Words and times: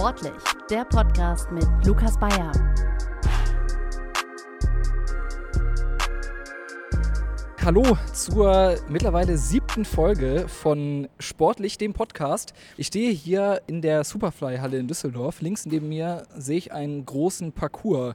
Sportlich, 0.00 0.32
der 0.70 0.86
Podcast 0.86 1.52
mit 1.52 1.66
Lukas 1.84 2.18
Bayer. 2.18 2.52
Hallo 7.62 7.84
zur 8.14 8.78
mittlerweile 8.88 9.36
siebten 9.36 9.84
Folge 9.84 10.46
von 10.48 11.06
Sportlich, 11.18 11.76
dem 11.76 11.92
Podcast. 11.92 12.54
Ich 12.78 12.86
stehe 12.86 13.12
hier 13.12 13.60
in 13.66 13.82
der 13.82 14.04
Superfly-Halle 14.04 14.78
in 14.78 14.88
Düsseldorf. 14.88 15.42
Links 15.42 15.66
neben 15.66 15.90
mir 15.90 16.22
sehe 16.34 16.56
ich 16.56 16.72
einen 16.72 17.04
großen 17.04 17.52
Parcours, 17.52 18.14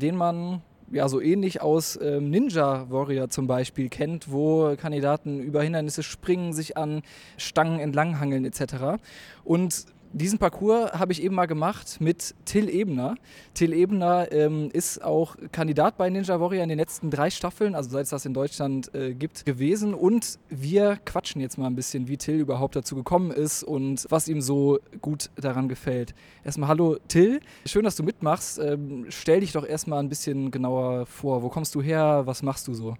den 0.00 0.14
man 0.14 0.62
ja, 0.92 1.08
so 1.08 1.20
ähnlich 1.20 1.60
aus 1.60 1.98
ähm, 2.00 2.30
Ninja 2.30 2.88
Warrior 2.90 3.28
zum 3.28 3.48
Beispiel 3.48 3.88
kennt, 3.88 4.30
wo 4.30 4.76
Kandidaten 4.76 5.40
über 5.40 5.64
Hindernisse 5.64 6.04
springen, 6.04 6.52
sich 6.52 6.76
an 6.76 7.02
Stangen 7.38 7.80
entlanghangeln 7.80 8.44
etc. 8.44 9.00
Und 9.42 9.86
diesen 10.14 10.38
Parcours 10.38 10.92
habe 10.92 11.12
ich 11.12 11.22
eben 11.22 11.34
mal 11.34 11.46
gemacht 11.46 12.00
mit 12.00 12.34
Till 12.44 12.68
Ebner. 12.68 13.16
Till 13.52 13.72
Ebner 13.72 14.30
ähm, 14.30 14.70
ist 14.72 15.02
auch 15.02 15.36
Kandidat 15.50 15.96
bei 15.96 16.08
Ninja 16.08 16.40
Warrior 16.40 16.62
in 16.62 16.68
den 16.68 16.78
letzten 16.78 17.10
drei 17.10 17.30
Staffeln, 17.30 17.74
also 17.74 17.90
seit 17.90 18.04
es 18.04 18.10
das 18.10 18.24
in 18.24 18.32
Deutschland 18.32 18.94
äh, 18.94 19.12
gibt, 19.12 19.44
gewesen. 19.44 19.92
Und 19.92 20.38
wir 20.48 20.98
quatschen 21.04 21.40
jetzt 21.40 21.58
mal 21.58 21.66
ein 21.66 21.74
bisschen, 21.74 22.06
wie 22.06 22.16
Till 22.16 22.36
überhaupt 22.36 22.76
dazu 22.76 22.94
gekommen 22.94 23.32
ist 23.32 23.64
und 23.64 24.06
was 24.08 24.28
ihm 24.28 24.40
so 24.40 24.78
gut 25.00 25.30
daran 25.34 25.68
gefällt. 25.68 26.14
Erstmal 26.44 26.68
hallo 26.68 26.96
Till, 27.08 27.40
schön, 27.66 27.82
dass 27.82 27.96
du 27.96 28.04
mitmachst. 28.04 28.60
Ähm, 28.60 29.06
stell 29.08 29.40
dich 29.40 29.50
doch 29.50 29.66
erstmal 29.66 29.98
ein 29.98 30.08
bisschen 30.08 30.52
genauer 30.52 31.06
vor. 31.06 31.42
Wo 31.42 31.48
kommst 31.48 31.74
du 31.74 31.82
her? 31.82 32.22
Was 32.24 32.42
machst 32.42 32.68
du 32.68 32.74
so? 32.74 32.96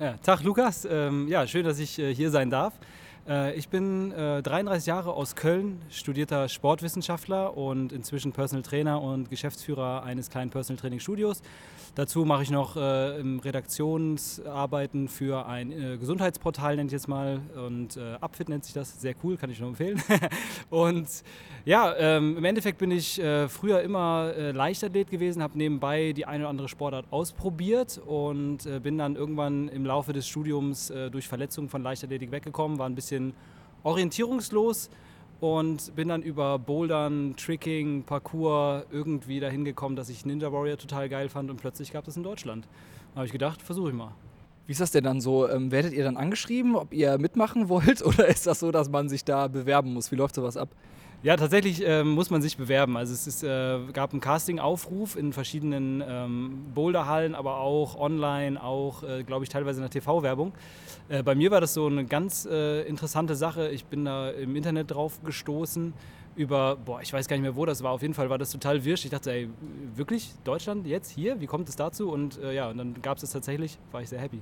Ja, 0.00 0.14
Tag 0.22 0.42
Lukas, 0.44 0.86
ähm, 0.88 1.26
ja, 1.28 1.46
schön, 1.46 1.64
dass 1.64 1.78
ich 1.78 1.98
äh, 1.98 2.14
hier 2.14 2.30
sein 2.30 2.50
darf. 2.50 2.72
Äh, 3.28 3.54
ich 3.54 3.68
bin 3.68 4.12
äh, 4.12 4.42
33 4.42 4.86
Jahre 4.86 5.12
aus 5.12 5.36
Köln, 5.36 5.82
studierter 5.90 6.48
Sportwissenschaftler 6.48 7.56
und 7.56 7.92
inzwischen 7.92 8.32
Personal 8.32 8.62
Trainer 8.62 9.02
und 9.02 9.28
Geschäftsführer 9.28 10.02
eines 10.02 10.30
kleinen 10.30 10.50
Personal 10.50 10.80
Training 10.80 11.00
Studios. 11.00 11.42
Dazu 11.94 12.24
mache 12.24 12.44
ich 12.44 12.50
noch 12.50 12.76
äh, 12.76 12.80
Redaktionsarbeiten 12.80 15.08
für 15.08 15.46
ein 15.46 15.72
äh, 15.72 15.98
Gesundheitsportal, 15.98 16.76
nenne 16.76 16.86
ich 16.86 16.92
jetzt 16.92 17.08
mal. 17.08 17.40
Und 17.56 17.96
äh, 17.96 18.14
Upfit 18.20 18.48
nennt 18.48 18.64
sich 18.64 18.72
das. 18.72 19.00
Sehr 19.00 19.14
cool, 19.24 19.36
kann 19.36 19.50
ich 19.50 19.58
nur 19.60 19.70
empfehlen. 19.70 20.00
und 20.70 21.08
ja, 21.64 21.92
ähm, 21.98 22.36
im 22.38 22.44
Endeffekt 22.44 22.78
bin 22.78 22.92
ich 22.92 23.20
äh, 23.20 23.48
früher 23.48 23.82
immer 23.82 24.32
äh, 24.36 24.52
Leichtathlet 24.52 25.10
gewesen, 25.10 25.42
habe 25.42 25.58
nebenbei 25.58 26.12
die 26.12 26.24
eine 26.24 26.44
oder 26.44 26.50
andere 26.50 26.68
Sportart 26.68 27.06
ausprobiert 27.10 28.00
und 28.06 28.64
äh, 28.64 28.78
bin 28.80 28.96
dann 28.96 29.16
irgendwann 29.16 29.66
im 29.68 29.84
Laufe 29.84 30.12
des 30.12 30.28
Studiums 30.28 30.90
äh, 30.90 31.10
durch 31.10 31.26
Verletzungen 31.26 31.68
von 31.68 31.82
Leichtathletik 31.82 32.30
weggekommen, 32.30 32.78
war 32.78 32.88
ein 32.88 32.94
bisschen 32.94 33.17
orientierungslos 33.82 34.90
und 35.40 35.94
bin 35.94 36.08
dann 36.08 36.22
über 36.22 36.58
Bouldern, 36.58 37.34
Tricking, 37.36 38.02
Parkour 38.02 38.84
irgendwie 38.90 39.40
dahin 39.40 39.64
gekommen, 39.64 39.96
dass 39.96 40.08
ich 40.08 40.26
Ninja 40.26 40.52
Warrior 40.52 40.76
total 40.76 41.08
geil 41.08 41.28
fand 41.28 41.50
und 41.50 41.58
plötzlich 41.58 41.92
gab 41.92 42.08
es 42.08 42.16
in 42.16 42.22
Deutschland. 42.22 42.66
Da 43.12 43.16
habe 43.16 43.26
ich 43.26 43.32
gedacht, 43.32 43.62
versuche 43.62 43.90
ich 43.90 43.94
mal. 43.94 44.14
Wie 44.66 44.72
ist 44.72 44.80
das 44.80 44.90
denn 44.90 45.04
dann 45.04 45.20
so? 45.20 45.48
Ähm, 45.48 45.70
werdet 45.70 45.94
ihr 45.94 46.04
dann 46.04 46.16
angeschrieben, 46.16 46.76
ob 46.76 46.92
ihr 46.92 47.16
mitmachen 47.18 47.68
wollt 47.68 48.02
oder 48.04 48.26
ist 48.26 48.46
das 48.46 48.60
so, 48.60 48.70
dass 48.70 48.90
man 48.90 49.08
sich 49.08 49.24
da 49.24 49.48
bewerben 49.48 49.94
muss? 49.94 50.12
Wie 50.12 50.16
läuft 50.16 50.34
sowas 50.34 50.56
ab? 50.56 50.68
Ja, 51.20 51.36
tatsächlich 51.36 51.82
ähm, 51.84 52.10
muss 52.10 52.30
man 52.30 52.42
sich 52.42 52.56
bewerben. 52.56 52.96
Also 52.96 53.12
es 53.12 53.26
ist, 53.26 53.42
äh, 53.42 53.80
gab 53.92 54.12
einen 54.12 54.20
Casting-Aufruf 54.20 55.16
in 55.16 55.32
verschiedenen 55.32 56.00
ähm, 56.06 56.66
Boulderhallen, 56.74 57.34
aber 57.34 57.58
auch 57.58 57.98
online, 57.98 58.62
auch, 58.62 59.02
äh, 59.02 59.24
glaube 59.24 59.44
ich, 59.44 59.48
teilweise 59.48 59.80
in 59.80 59.82
der 59.82 59.90
TV-Werbung. 59.90 60.52
Äh, 61.08 61.24
bei 61.24 61.34
mir 61.34 61.50
war 61.50 61.60
das 61.60 61.74
so 61.74 61.86
eine 61.86 62.04
ganz 62.04 62.46
äh, 62.46 62.82
interessante 62.82 63.34
Sache. 63.34 63.68
Ich 63.70 63.84
bin 63.86 64.04
da 64.04 64.30
im 64.30 64.54
Internet 64.54 64.92
drauf 64.92 65.18
gestoßen 65.24 65.92
über, 66.36 66.76
boah, 66.76 67.00
ich 67.02 67.12
weiß 67.12 67.26
gar 67.26 67.34
nicht 67.34 67.42
mehr, 67.42 67.56
wo 67.56 67.66
das 67.66 67.82
war. 67.82 67.90
Auf 67.90 68.02
jeden 68.02 68.14
Fall 68.14 68.30
war 68.30 68.38
das 68.38 68.52
total 68.52 68.84
wirsch. 68.84 69.04
Ich 69.04 69.10
dachte, 69.10 69.32
ey, 69.32 69.48
wirklich, 69.96 70.30
Deutschland, 70.44 70.86
jetzt, 70.86 71.10
hier, 71.10 71.40
wie 71.40 71.46
kommt 71.46 71.68
es 71.68 71.74
dazu? 71.74 72.12
Und 72.12 72.38
äh, 72.40 72.54
ja, 72.54 72.70
und 72.70 72.78
dann 72.78 72.94
gab 73.02 73.16
es 73.16 73.24
es 73.24 73.32
tatsächlich, 73.32 73.76
war 73.90 74.02
ich 74.02 74.08
sehr 74.08 74.20
happy. 74.20 74.40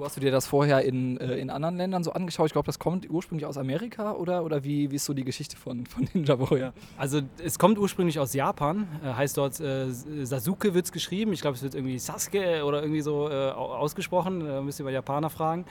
Wo 0.00 0.06
hast 0.06 0.16
du 0.16 0.20
dir 0.22 0.30
das 0.30 0.46
vorher 0.46 0.82
in, 0.82 1.18
äh, 1.18 1.34
in 1.34 1.50
anderen 1.50 1.76
Ländern 1.76 2.02
so 2.02 2.12
angeschaut? 2.12 2.46
Ich 2.46 2.52
glaube, 2.54 2.64
das 2.64 2.78
kommt 2.78 3.10
ursprünglich 3.10 3.44
aus 3.44 3.58
Amerika 3.58 4.12
oder, 4.12 4.44
oder 4.46 4.64
wie, 4.64 4.90
wie 4.90 4.96
ist 4.96 5.04
so 5.04 5.12
die 5.12 5.24
Geschichte 5.24 5.58
von, 5.58 5.84
von 5.84 6.08
Ninja 6.14 6.40
Warrior? 6.40 6.72
Also 6.96 7.20
es 7.44 7.58
kommt 7.58 7.78
ursprünglich 7.78 8.18
aus 8.18 8.32
Japan, 8.32 8.88
äh, 9.04 9.12
heißt 9.12 9.36
dort 9.36 9.60
äh, 9.60 9.90
Sasuke 9.90 10.72
wird 10.72 10.86
es 10.86 10.92
geschrieben. 10.92 11.34
Ich 11.34 11.42
glaube, 11.42 11.56
es 11.56 11.62
wird 11.62 11.74
irgendwie 11.74 11.98
Sasuke 11.98 12.64
oder 12.64 12.80
irgendwie 12.80 13.02
so 13.02 13.28
äh, 13.28 13.50
ausgesprochen. 13.50 14.40
Da 14.40 14.62
müsst 14.62 14.80
ihr 14.80 14.86
bei 14.86 14.90
Japaner 14.90 15.28
fragen. 15.28 15.66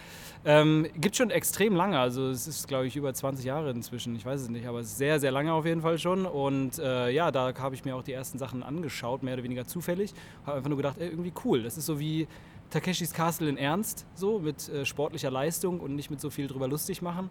Ähm, 0.46 0.86
gibt 0.96 1.16
schon 1.16 1.32
extrem 1.32 1.76
lange, 1.76 1.98
also 1.98 2.30
es 2.30 2.48
ist, 2.48 2.68
glaube 2.68 2.86
ich, 2.86 2.96
über 2.96 3.12
20 3.12 3.44
Jahre 3.44 3.72
inzwischen. 3.72 4.16
Ich 4.16 4.28
weiß 4.28 4.42
es 4.42 4.50
nicht, 4.50 4.68
aber 4.68 4.84
sehr, 4.84 5.20
sehr 5.20 5.32
lange 5.32 5.54
auf 5.54 5.66
jeden 5.66 5.82
Fall 5.82 5.98
schon. 5.98 6.28
Und 6.28 6.78
äh, 6.78 7.10
ja, 7.10 7.32
da 7.32 7.52
habe 7.58 7.74
ich 7.74 7.84
mir 7.84 7.96
auch 7.96 8.04
die 8.04 8.14
ersten 8.14 8.38
Sachen 8.38 8.62
angeschaut, 8.62 9.24
mehr 9.24 9.34
oder 9.34 9.44
weniger 9.44 9.66
zufällig. 9.66 10.14
Habe 10.46 10.58
einfach 10.58 10.70
nur 10.70 10.78
gedacht, 10.78 10.98
ey, 11.00 11.08
irgendwie 11.08 11.34
cool. 11.44 11.64
Das 11.64 11.80
ist 11.80 11.88
so 11.88 12.00
wie 12.00 12.28
Takeshis 12.70 13.14
Castle 13.14 13.50
in 13.50 13.58
Ernst, 13.58 14.06
so 14.16 14.40
mit 14.40 14.70
äh, 14.70 14.86
sportlicher 14.86 15.32
Leistung 15.32 15.80
und 15.80 15.96
nicht 15.96 16.12
mit 16.12 16.22
so 16.22 16.30
viel 16.30 16.48
drüber 16.48 16.68
lustig 16.68 17.02
machen. 17.02 17.30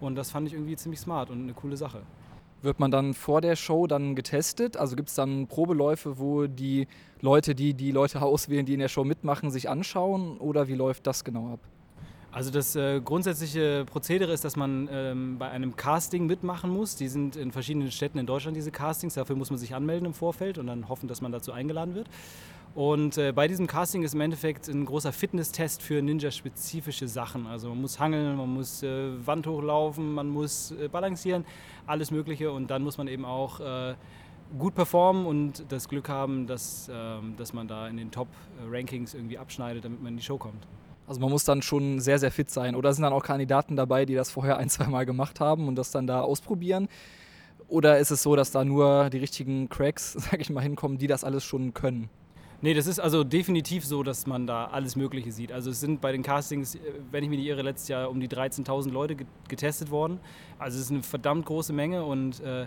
Und 0.00 0.14
das 0.14 0.30
fand 0.30 0.46
ich 0.46 0.54
irgendwie 0.54 0.76
ziemlich 0.76 1.00
smart 1.00 1.30
und 1.30 1.42
eine 1.42 1.52
coole 1.52 1.76
Sache. 1.76 2.02
Wird 2.60 2.80
man 2.80 2.90
dann 2.90 3.14
vor 3.14 3.40
der 3.40 3.54
Show 3.54 3.86
dann 3.86 4.16
getestet? 4.16 4.76
Also 4.76 4.96
gibt 4.96 5.10
es 5.10 5.14
dann 5.14 5.46
Probeläufe, 5.46 6.18
wo 6.18 6.46
die 6.46 6.88
Leute, 7.20 7.54
die 7.54 7.74
die 7.74 7.92
Leute 7.92 8.22
auswählen, 8.22 8.66
die 8.66 8.74
in 8.74 8.80
der 8.80 8.88
Show 8.88 9.04
mitmachen, 9.04 9.50
sich 9.50 9.68
anschauen? 9.68 10.38
Oder 10.38 10.68
wie 10.68 10.74
läuft 10.74 11.06
das 11.06 11.22
genau 11.22 11.52
ab? 11.52 11.60
Also 12.30 12.50
das 12.50 12.76
äh, 12.76 13.00
grundsätzliche 13.00 13.84
Prozedere 13.86 14.32
ist, 14.32 14.44
dass 14.44 14.54
man 14.54 14.88
ähm, 14.92 15.38
bei 15.38 15.48
einem 15.48 15.76
Casting 15.76 16.26
mitmachen 16.26 16.70
muss. 16.70 16.94
Die 16.94 17.08
sind 17.08 17.36
in 17.36 17.52
verschiedenen 17.52 17.90
Städten 17.90 18.18
in 18.18 18.26
Deutschland, 18.26 18.56
diese 18.56 18.70
Castings. 18.70 19.14
Dafür 19.14 19.34
muss 19.34 19.50
man 19.50 19.58
sich 19.58 19.74
anmelden 19.74 20.06
im 20.06 20.14
Vorfeld 20.14 20.58
und 20.58 20.66
dann 20.66 20.88
hoffen, 20.88 21.08
dass 21.08 21.22
man 21.22 21.32
dazu 21.32 21.52
eingeladen 21.52 21.94
wird. 21.94 22.08
Und 22.74 23.18
äh, 23.18 23.32
bei 23.32 23.48
diesem 23.48 23.66
Casting 23.66 24.02
ist 24.02 24.14
im 24.14 24.20
Endeffekt 24.20 24.68
ein 24.68 24.84
großer 24.84 25.12
Fitnesstest 25.12 25.82
für 25.82 26.00
Ninja-spezifische 26.00 27.08
Sachen. 27.08 27.46
Also 27.46 27.70
man 27.70 27.80
muss 27.80 27.98
hangeln, 27.98 28.36
man 28.36 28.52
muss 28.52 28.82
äh, 28.82 29.26
Wand 29.26 29.46
hochlaufen, 29.46 30.12
man 30.12 30.28
muss 30.28 30.70
äh, 30.72 30.88
balancieren, 30.88 31.44
alles 31.86 32.10
Mögliche. 32.10 32.52
Und 32.52 32.70
dann 32.70 32.82
muss 32.82 32.98
man 32.98 33.08
eben 33.08 33.24
auch 33.24 33.60
äh, 33.60 33.94
gut 34.56 34.74
performen 34.74 35.26
und 35.26 35.64
das 35.70 35.88
Glück 35.88 36.08
haben, 36.08 36.46
dass, 36.46 36.90
ähm, 36.92 37.34
dass 37.36 37.52
man 37.52 37.68
da 37.68 37.88
in 37.88 37.96
den 37.96 38.10
Top-Rankings 38.10 39.14
irgendwie 39.14 39.38
abschneidet, 39.38 39.84
damit 39.84 40.02
man 40.02 40.12
in 40.12 40.16
die 40.18 40.22
Show 40.22 40.38
kommt. 40.38 40.66
Also 41.06 41.20
man 41.20 41.30
muss 41.30 41.44
dann 41.44 41.62
schon 41.62 42.00
sehr, 42.00 42.18
sehr 42.18 42.30
fit 42.30 42.50
sein. 42.50 42.76
Oder 42.76 42.92
sind 42.92 43.02
dann 43.02 43.12
auch 43.12 43.24
Kandidaten 43.24 43.76
dabei, 43.76 44.04
die 44.04 44.14
das 44.14 44.30
vorher 44.30 44.58
ein, 44.58 44.68
zwei 44.68 44.86
Mal 44.86 45.06
gemacht 45.06 45.40
haben 45.40 45.68
und 45.68 45.74
das 45.74 45.90
dann 45.90 46.06
da 46.06 46.20
ausprobieren? 46.20 46.88
Oder 47.66 47.98
ist 47.98 48.10
es 48.10 48.22
so, 48.22 48.36
dass 48.36 48.50
da 48.50 48.64
nur 48.64 49.10
die 49.10 49.18
richtigen 49.18 49.68
Cracks, 49.68 50.12
sag 50.16 50.40
ich 50.40 50.50
mal, 50.50 50.62
hinkommen, 50.62 50.98
die 50.98 51.06
das 51.06 51.24
alles 51.24 51.44
schon 51.44 51.74
können? 51.74 52.08
Nee, 52.60 52.74
das 52.74 52.88
ist 52.88 52.98
also 52.98 53.22
definitiv 53.22 53.84
so, 53.84 54.02
dass 54.02 54.26
man 54.26 54.48
da 54.48 54.66
alles 54.66 54.96
Mögliche 54.96 55.30
sieht. 55.30 55.52
Also 55.52 55.70
es 55.70 55.78
sind 55.78 56.00
bei 56.00 56.10
den 56.10 56.24
Castings, 56.24 56.74
äh, 56.74 56.80
wenn 57.12 57.22
ich 57.22 57.30
mich 57.30 57.38
nicht 57.38 57.48
irre, 57.48 57.62
letztes 57.62 57.88
Jahr 57.88 58.10
um 58.10 58.18
die 58.18 58.28
13.000 58.28 58.90
Leute 58.90 59.16
getestet 59.46 59.92
worden. 59.92 60.18
Also 60.58 60.76
es 60.76 60.86
ist 60.86 60.90
eine 60.90 61.04
verdammt 61.04 61.46
große 61.46 61.72
Menge 61.72 62.04
und 62.04 62.40
äh, 62.40 62.66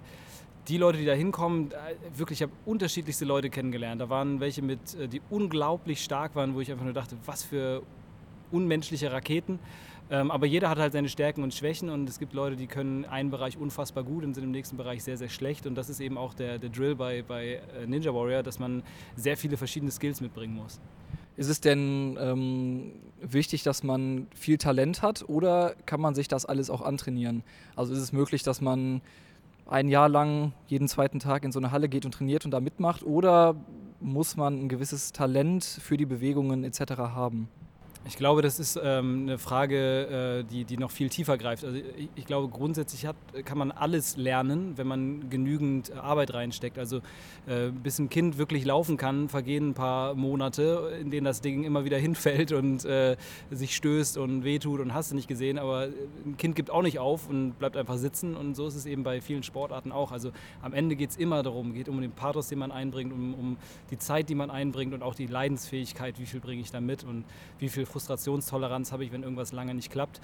die 0.69 0.77
Leute, 0.77 0.97
die 0.97 1.05
da 1.05 1.13
hinkommen, 1.13 1.71
äh, 1.71 2.17
wirklich, 2.17 2.39
ich 2.39 2.43
habe 2.43 2.53
unterschiedlichste 2.65 3.25
Leute 3.25 3.49
kennengelernt. 3.49 3.99
Da 3.99 4.09
waren 4.09 4.39
welche 4.39 4.61
mit, 4.61 4.95
äh, 4.95 5.09
die 5.09 5.21
unglaublich 5.29 6.01
stark 6.01 6.35
waren, 6.35 6.55
wo 6.55 6.61
ich 6.61 6.71
einfach 6.71 6.85
nur 6.85 6.93
dachte, 6.93 7.17
was 7.25 7.43
für 7.43 7.83
unmenschliche 8.49 9.11
Raketen. 9.11 9.59
Ähm, 10.11 10.29
aber 10.29 10.45
jeder 10.45 10.69
hat 10.69 10.77
halt 10.77 10.91
seine 10.91 11.07
Stärken 11.07 11.41
und 11.41 11.53
Schwächen 11.53 11.89
und 11.89 12.09
es 12.09 12.19
gibt 12.19 12.33
Leute, 12.33 12.57
die 12.57 12.67
können 12.67 13.05
einen 13.05 13.31
Bereich 13.31 13.57
unfassbar 13.57 14.03
gut 14.03 14.25
und 14.25 14.33
sind 14.33 14.43
im 14.43 14.51
nächsten 14.51 14.75
Bereich 14.75 15.05
sehr, 15.05 15.15
sehr 15.15 15.29
schlecht. 15.29 15.65
Und 15.65 15.75
das 15.75 15.89
ist 15.89 16.01
eben 16.01 16.17
auch 16.17 16.33
der, 16.33 16.59
der 16.59 16.69
Drill 16.69 16.95
bei, 16.95 17.23
bei 17.25 17.61
äh, 17.81 17.87
Ninja 17.87 18.13
Warrior, 18.13 18.43
dass 18.43 18.59
man 18.59 18.83
sehr 19.15 19.37
viele 19.37 19.55
verschiedene 19.55 19.89
Skills 19.89 20.19
mitbringen 20.19 20.53
muss. 20.53 20.81
Ist 21.37 21.47
es 21.47 21.61
denn 21.61 22.17
ähm, 22.19 22.91
wichtig, 23.21 23.63
dass 23.63 23.83
man 23.83 24.27
viel 24.35 24.57
Talent 24.57 25.01
hat 25.01 25.27
oder 25.29 25.75
kann 25.85 26.01
man 26.01 26.13
sich 26.13 26.27
das 26.27 26.45
alles 26.45 26.69
auch 26.69 26.81
antrainieren? 26.81 27.43
Also 27.77 27.93
ist 27.93 27.99
es 27.99 28.11
möglich, 28.11 28.43
dass 28.43 28.59
man 28.59 28.99
ein 29.65 29.87
Jahr 29.87 30.09
lang 30.09 30.51
jeden 30.67 30.89
zweiten 30.89 31.19
Tag 31.19 31.45
in 31.45 31.53
so 31.53 31.59
eine 31.59 31.71
Halle 31.71 31.87
geht 31.87 32.03
und 32.03 32.13
trainiert 32.13 32.43
und 32.43 32.51
da 32.51 32.59
mitmacht 32.59 33.03
oder 33.03 33.55
muss 34.01 34.35
man 34.35 34.65
ein 34.65 34.67
gewisses 34.67 35.13
Talent 35.13 35.63
für 35.63 35.95
die 35.95 36.05
Bewegungen 36.05 36.65
etc. 36.65 36.97
haben? 36.97 37.47
Ich 38.03 38.17
glaube, 38.17 38.41
das 38.41 38.59
ist 38.59 38.79
ähm, 38.83 39.27
eine 39.27 39.37
Frage, 39.37 40.39
äh, 40.39 40.43
die, 40.43 40.65
die 40.65 40.77
noch 40.77 40.89
viel 40.89 41.09
tiefer 41.09 41.37
greift. 41.37 41.63
Also 41.63 41.77
ich, 41.77 42.09
ich, 42.15 42.25
glaube, 42.25 42.47
grundsätzlich 42.47 43.05
hat, 43.05 43.15
kann 43.45 43.59
man 43.59 43.71
alles 43.71 44.17
lernen, 44.17 44.75
wenn 44.75 44.87
man 44.87 45.29
genügend 45.29 45.91
Arbeit 45.93 46.33
reinsteckt. 46.33 46.79
Also 46.79 46.97
äh, 47.45 47.69
bis 47.69 47.99
ein 47.99 48.09
Kind 48.09 48.39
wirklich 48.39 48.65
laufen 48.65 48.97
kann, 48.97 49.29
vergehen 49.29 49.69
ein 49.69 49.73
paar 49.75 50.15
Monate, 50.15 50.97
in 50.99 51.11
denen 51.11 51.25
das 51.25 51.41
Ding 51.41 51.63
immer 51.63 51.85
wieder 51.85 51.97
hinfällt 51.99 52.51
und 52.53 52.85
äh, 52.85 53.17
sich 53.51 53.75
stößt 53.75 54.17
und 54.17 54.43
wehtut 54.43 54.79
und 54.79 54.95
hast 54.95 55.11
du 55.11 55.15
nicht 55.15 55.27
gesehen. 55.27 55.59
Aber 55.59 55.87
ein 56.25 56.37
Kind 56.37 56.55
gibt 56.55 56.71
auch 56.71 56.81
nicht 56.81 56.97
auf 56.97 57.29
und 57.29 57.59
bleibt 57.59 57.77
einfach 57.77 57.97
sitzen. 57.97 58.35
Und 58.35 58.55
so 58.55 58.65
ist 58.65 58.75
es 58.75 58.87
eben 58.87 59.03
bei 59.03 59.21
vielen 59.21 59.43
Sportarten 59.43 59.91
auch. 59.91 60.11
Also 60.11 60.31
am 60.63 60.73
Ende 60.73 60.95
geht 60.95 61.11
es 61.11 61.17
immer 61.17 61.43
darum, 61.43 61.75
geht 61.75 61.87
um 61.87 62.01
den 62.01 62.11
Pathos, 62.11 62.47
den 62.47 62.57
man 62.57 62.71
einbringt, 62.71 63.13
um, 63.13 63.35
um 63.35 63.57
die 63.91 63.99
Zeit, 63.99 64.27
die 64.27 64.35
man 64.35 64.49
einbringt 64.49 64.95
und 64.95 65.03
auch 65.03 65.13
die 65.13 65.27
Leidensfähigkeit, 65.27 66.19
wie 66.19 66.25
viel 66.25 66.39
bringe 66.39 66.61
ich 66.61 66.71
da 66.71 66.81
mit 66.81 67.03
und 67.03 67.25
wie 67.59 67.69
viel 67.69 67.85
Frustrationstoleranz 67.91 68.91
habe 68.91 69.03
ich, 69.03 69.11
wenn 69.11 69.23
irgendwas 69.23 69.51
lange 69.51 69.73
nicht 69.73 69.91
klappt. 69.91 70.21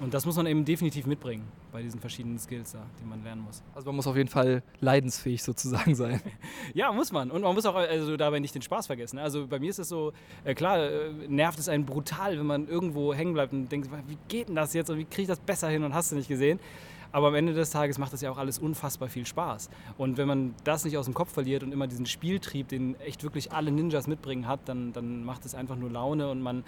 Und 0.00 0.14
das 0.14 0.24
muss 0.24 0.36
man 0.36 0.46
eben 0.46 0.64
definitiv 0.64 1.06
mitbringen 1.06 1.42
bei 1.72 1.82
diesen 1.82 1.98
verschiedenen 1.98 2.38
Skills 2.38 2.72
da, 2.72 2.78
die 3.00 3.04
man 3.04 3.22
lernen 3.24 3.42
muss. 3.42 3.62
Also 3.74 3.86
man 3.86 3.96
muss 3.96 4.06
auf 4.06 4.16
jeden 4.16 4.28
Fall 4.28 4.62
leidensfähig 4.80 5.42
sozusagen 5.42 5.96
sein. 5.96 6.20
ja, 6.74 6.92
muss 6.92 7.10
man. 7.10 7.32
Und 7.32 7.42
man 7.42 7.52
muss 7.52 7.66
auch 7.66 7.74
also 7.74 8.16
dabei 8.16 8.38
nicht 8.38 8.54
den 8.54 8.62
Spaß 8.62 8.86
vergessen. 8.86 9.18
Also 9.18 9.48
bei 9.48 9.58
mir 9.58 9.70
ist 9.70 9.80
es 9.80 9.88
so, 9.88 10.12
äh, 10.44 10.54
klar, 10.54 10.78
äh, 10.78 11.10
nervt 11.26 11.58
es 11.58 11.68
einen 11.68 11.84
brutal, 11.84 12.38
wenn 12.38 12.46
man 12.46 12.68
irgendwo 12.68 13.12
hängen 13.12 13.32
bleibt 13.32 13.52
und 13.52 13.70
denkt, 13.72 13.90
wie 14.06 14.18
geht 14.28 14.48
denn 14.48 14.54
das 14.54 14.72
jetzt 14.72 14.88
und 14.88 14.98
wie 14.98 15.04
kriege 15.04 15.22
ich 15.22 15.28
das 15.28 15.40
besser 15.40 15.68
hin 15.68 15.82
und 15.82 15.92
hast 15.92 16.12
du 16.12 16.16
nicht 16.16 16.28
gesehen. 16.28 16.60
Aber 17.10 17.28
am 17.28 17.34
Ende 17.34 17.54
des 17.54 17.70
Tages 17.70 17.98
macht 17.98 18.12
das 18.12 18.20
ja 18.20 18.30
auch 18.30 18.38
alles 18.38 18.58
unfassbar 18.58 19.08
viel 19.08 19.26
Spaß. 19.26 19.70
Und 19.96 20.18
wenn 20.18 20.28
man 20.28 20.54
das 20.64 20.84
nicht 20.84 20.96
aus 20.96 21.06
dem 21.06 21.14
Kopf 21.14 21.32
verliert 21.32 21.62
und 21.62 21.72
immer 21.72 21.86
diesen 21.86 22.06
Spieltrieb, 22.06 22.68
den 22.68 23.00
echt 23.00 23.22
wirklich 23.24 23.50
alle 23.50 23.72
Ninjas 23.72 24.06
mitbringen 24.06 24.46
hat, 24.46 24.60
dann, 24.66 24.92
dann 24.92 25.24
macht 25.24 25.46
es 25.46 25.54
einfach 25.54 25.76
nur 25.76 25.90
Laune 25.90 26.30
und 26.30 26.42
man 26.42 26.64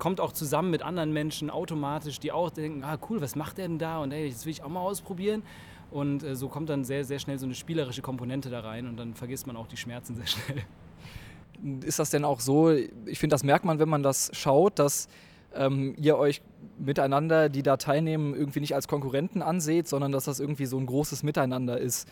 kommt 0.00 0.20
auch 0.20 0.32
zusammen 0.32 0.70
mit 0.70 0.82
anderen 0.82 1.12
Menschen 1.12 1.50
automatisch, 1.50 2.18
die 2.18 2.32
auch 2.32 2.50
denken, 2.50 2.82
ah 2.82 2.98
cool, 3.08 3.20
was 3.20 3.36
macht 3.36 3.58
der 3.58 3.68
denn 3.68 3.78
da? 3.78 4.00
Und 4.00 4.10
hey, 4.10 4.28
das 4.28 4.44
will 4.44 4.50
ich 4.50 4.64
auch 4.64 4.68
mal 4.68 4.80
ausprobieren. 4.80 5.44
Und 5.92 6.24
äh, 6.24 6.34
so 6.34 6.48
kommt 6.48 6.68
dann 6.68 6.84
sehr, 6.84 7.04
sehr 7.04 7.20
schnell 7.20 7.38
so 7.38 7.46
eine 7.46 7.54
spielerische 7.54 8.02
Komponente 8.02 8.50
da 8.50 8.60
rein 8.60 8.88
und 8.88 8.96
dann 8.96 9.14
vergisst 9.14 9.46
man 9.46 9.56
auch 9.56 9.68
die 9.68 9.76
Schmerzen 9.76 10.16
sehr 10.16 10.26
schnell. 10.26 10.62
Ist 11.84 11.98
das 11.98 12.10
denn 12.10 12.24
auch 12.24 12.40
so, 12.40 12.70
ich 12.70 13.18
finde, 13.18 13.34
das 13.34 13.44
merkt 13.44 13.64
man, 13.64 13.78
wenn 13.78 13.88
man 13.88 14.02
das 14.02 14.30
schaut, 14.32 14.78
dass 14.78 15.08
ähm, 15.54 15.94
ihr 15.98 16.16
euch 16.16 16.40
miteinander, 16.78 17.48
die 17.50 17.62
da 17.62 17.76
teilnehmen, 17.76 18.34
irgendwie 18.34 18.60
nicht 18.60 18.74
als 18.74 18.88
Konkurrenten 18.88 19.42
anseht, 19.42 19.86
sondern 19.86 20.10
dass 20.10 20.24
das 20.24 20.40
irgendwie 20.40 20.66
so 20.66 20.78
ein 20.78 20.86
großes 20.86 21.22
Miteinander 21.22 21.78
ist. 21.78 22.08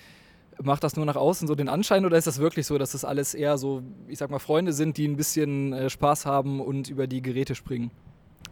Macht 0.62 0.82
das 0.82 0.96
nur 0.96 1.06
nach 1.06 1.16
außen 1.16 1.46
so 1.46 1.55
den 1.55 1.69
Anschein 1.69 2.05
oder 2.05 2.16
ist 2.16 2.26
das 2.26 2.38
wirklich 2.38 2.66
so, 2.66 2.78
dass 2.78 2.93
das 2.93 3.05
alles 3.05 3.34
eher 3.34 3.58
so, 3.58 3.82
ich 4.08 4.19
sag 4.19 4.31
mal, 4.31 4.40
Freunde 4.40 4.72
sind, 4.72 4.96
die 4.96 5.06
ein 5.06 5.16
bisschen 5.16 5.72
äh, 5.72 5.90
Spaß 5.90 6.26
haben 6.26 6.60
und 6.60 6.88
über 6.90 7.06
die 7.06 7.22
Geräte 7.22 7.55
springen? 7.55 7.90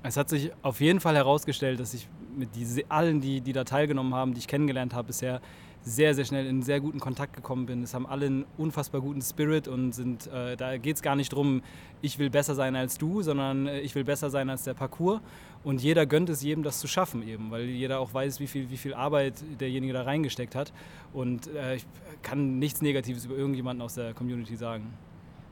Es 0.02 0.16
hat 0.16 0.28
sich 0.28 0.52
auf 0.62 0.80
jeden 0.80 1.00
Fall 1.00 1.16
herausgestellt, 1.16 1.80
dass 1.80 1.94
ich 1.94 2.08
mit 2.36 2.50
die, 2.54 2.84
allen, 2.88 3.20
die, 3.20 3.40
die 3.40 3.52
da 3.52 3.64
teilgenommen 3.64 4.14
haben, 4.14 4.34
die 4.34 4.38
ich 4.38 4.46
kennengelernt 4.46 4.94
habe 4.94 5.08
bisher, 5.08 5.40
sehr, 5.86 6.14
sehr 6.14 6.24
schnell 6.24 6.46
in 6.46 6.62
sehr 6.62 6.80
guten 6.80 6.98
Kontakt 6.98 7.32
gekommen 7.32 7.66
bin. 7.66 7.84
Es 7.84 7.94
haben 7.94 8.06
alle 8.06 8.26
einen 8.26 8.44
unfassbar 8.58 9.00
guten 9.00 9.22
Spirit 9.22 9.68
und 9.68 9.92
sind, 9.92 10.26
äh, 10.26 10.56
da 10.56 10.78
geht 10.78 10.96
es 10.96 11.02
gar 11.02 11.14
nicht 11.14 11.32
darum, 11.32 11.62
ich 12.02 12.18
will 12.18 12.28
besser 12.28 12.56
sein 12.56 12.74
als 12.74 12.98
du, 12.98 13.22
sondern 13.22 13.68
äh, 13.68 13.80
ich 13.80 13.94
will 13.94 14.02
besser 14.02 14.28
sein 14.28 14.50
als 14.50 14.64
der 14.64 14.74
Parcours. 14.74 15.20
Und 15.62 15.80
jeder 15.80 16.04
gönnt 16.04 16.28
es 16.28 16.42
jedem, 16.42 16.64
das 16.64 16.80
zu 16.80 16.88
schaffen 16.88 17.26
eben, 17.26 17.52
weil 17.52 17.66
jeder 17.66 18.00
auch 18.00 18.12
weiß, 18.12 18.40
wie 18.40 18.48
viel, 18.48 18.68
wie 18.68 18.76
viel 18.76 18.94
Arbeit 18.94 19.34
derjenige 19.60 19.92
da 19.92 20.02
reingesteckt 20.02 20.56
hat. 20.56 20.72
Und 21.12 21.46
äh, 21.54 21.76
ich 21.76 21.86
kann 22.20 22.58
nichts 22.58 22.82
Negatives 22.82 23.24
über 23.24 23.36
irgendjemanden 23.36 23.80
aus 23.80 23.94
der 23.94 24.12
Community 24.12 24.56
sagen. 24.56 24.92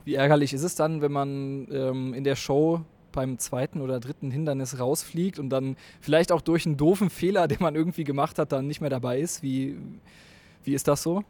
Wie 0.05 0.17
ärgerlich 0.17 0.53
ist 0.53 0.65
es 0.65 0.75
dann, 0.75 1.01
wenn 1.01 1.13
man 1.13 1.69
ähm, 1.71 2.13
in 2.13 2.25
der 2.25 2.35
Show 2.35 2.81
beim 3.15 3.39
zweiten 3.39 3.81
oder 3.81 4.01
dritten 4.01 4.31
Hindernis 4.31 4.79
rausfliegt 4.79 5.39
und 5.39 5.51
dann 5.51 5.77
vielleicht 6.01 6.33
auch 6.33 6.41
durch 6.41 6.67
einen 6.67 6.77
doofen 6.77 7.11
Fehler, 7.11 7.49
den 7.49 7.59
man 7.61 7.75
irgendwie 7.75 8.05
gemacht 8.05 8.39
hat, 8.39 8.53
dann 8.53 8.67
nicht 8.67 8.81
mehr 8.81 8.91
dabei 8.91 9.21
ist? 9.21 9.43
Wie, 9.43 9.77
wie 10.65 10.75
ist 10.75 10.89
das 10.89 11.03
so? 11.03 11.23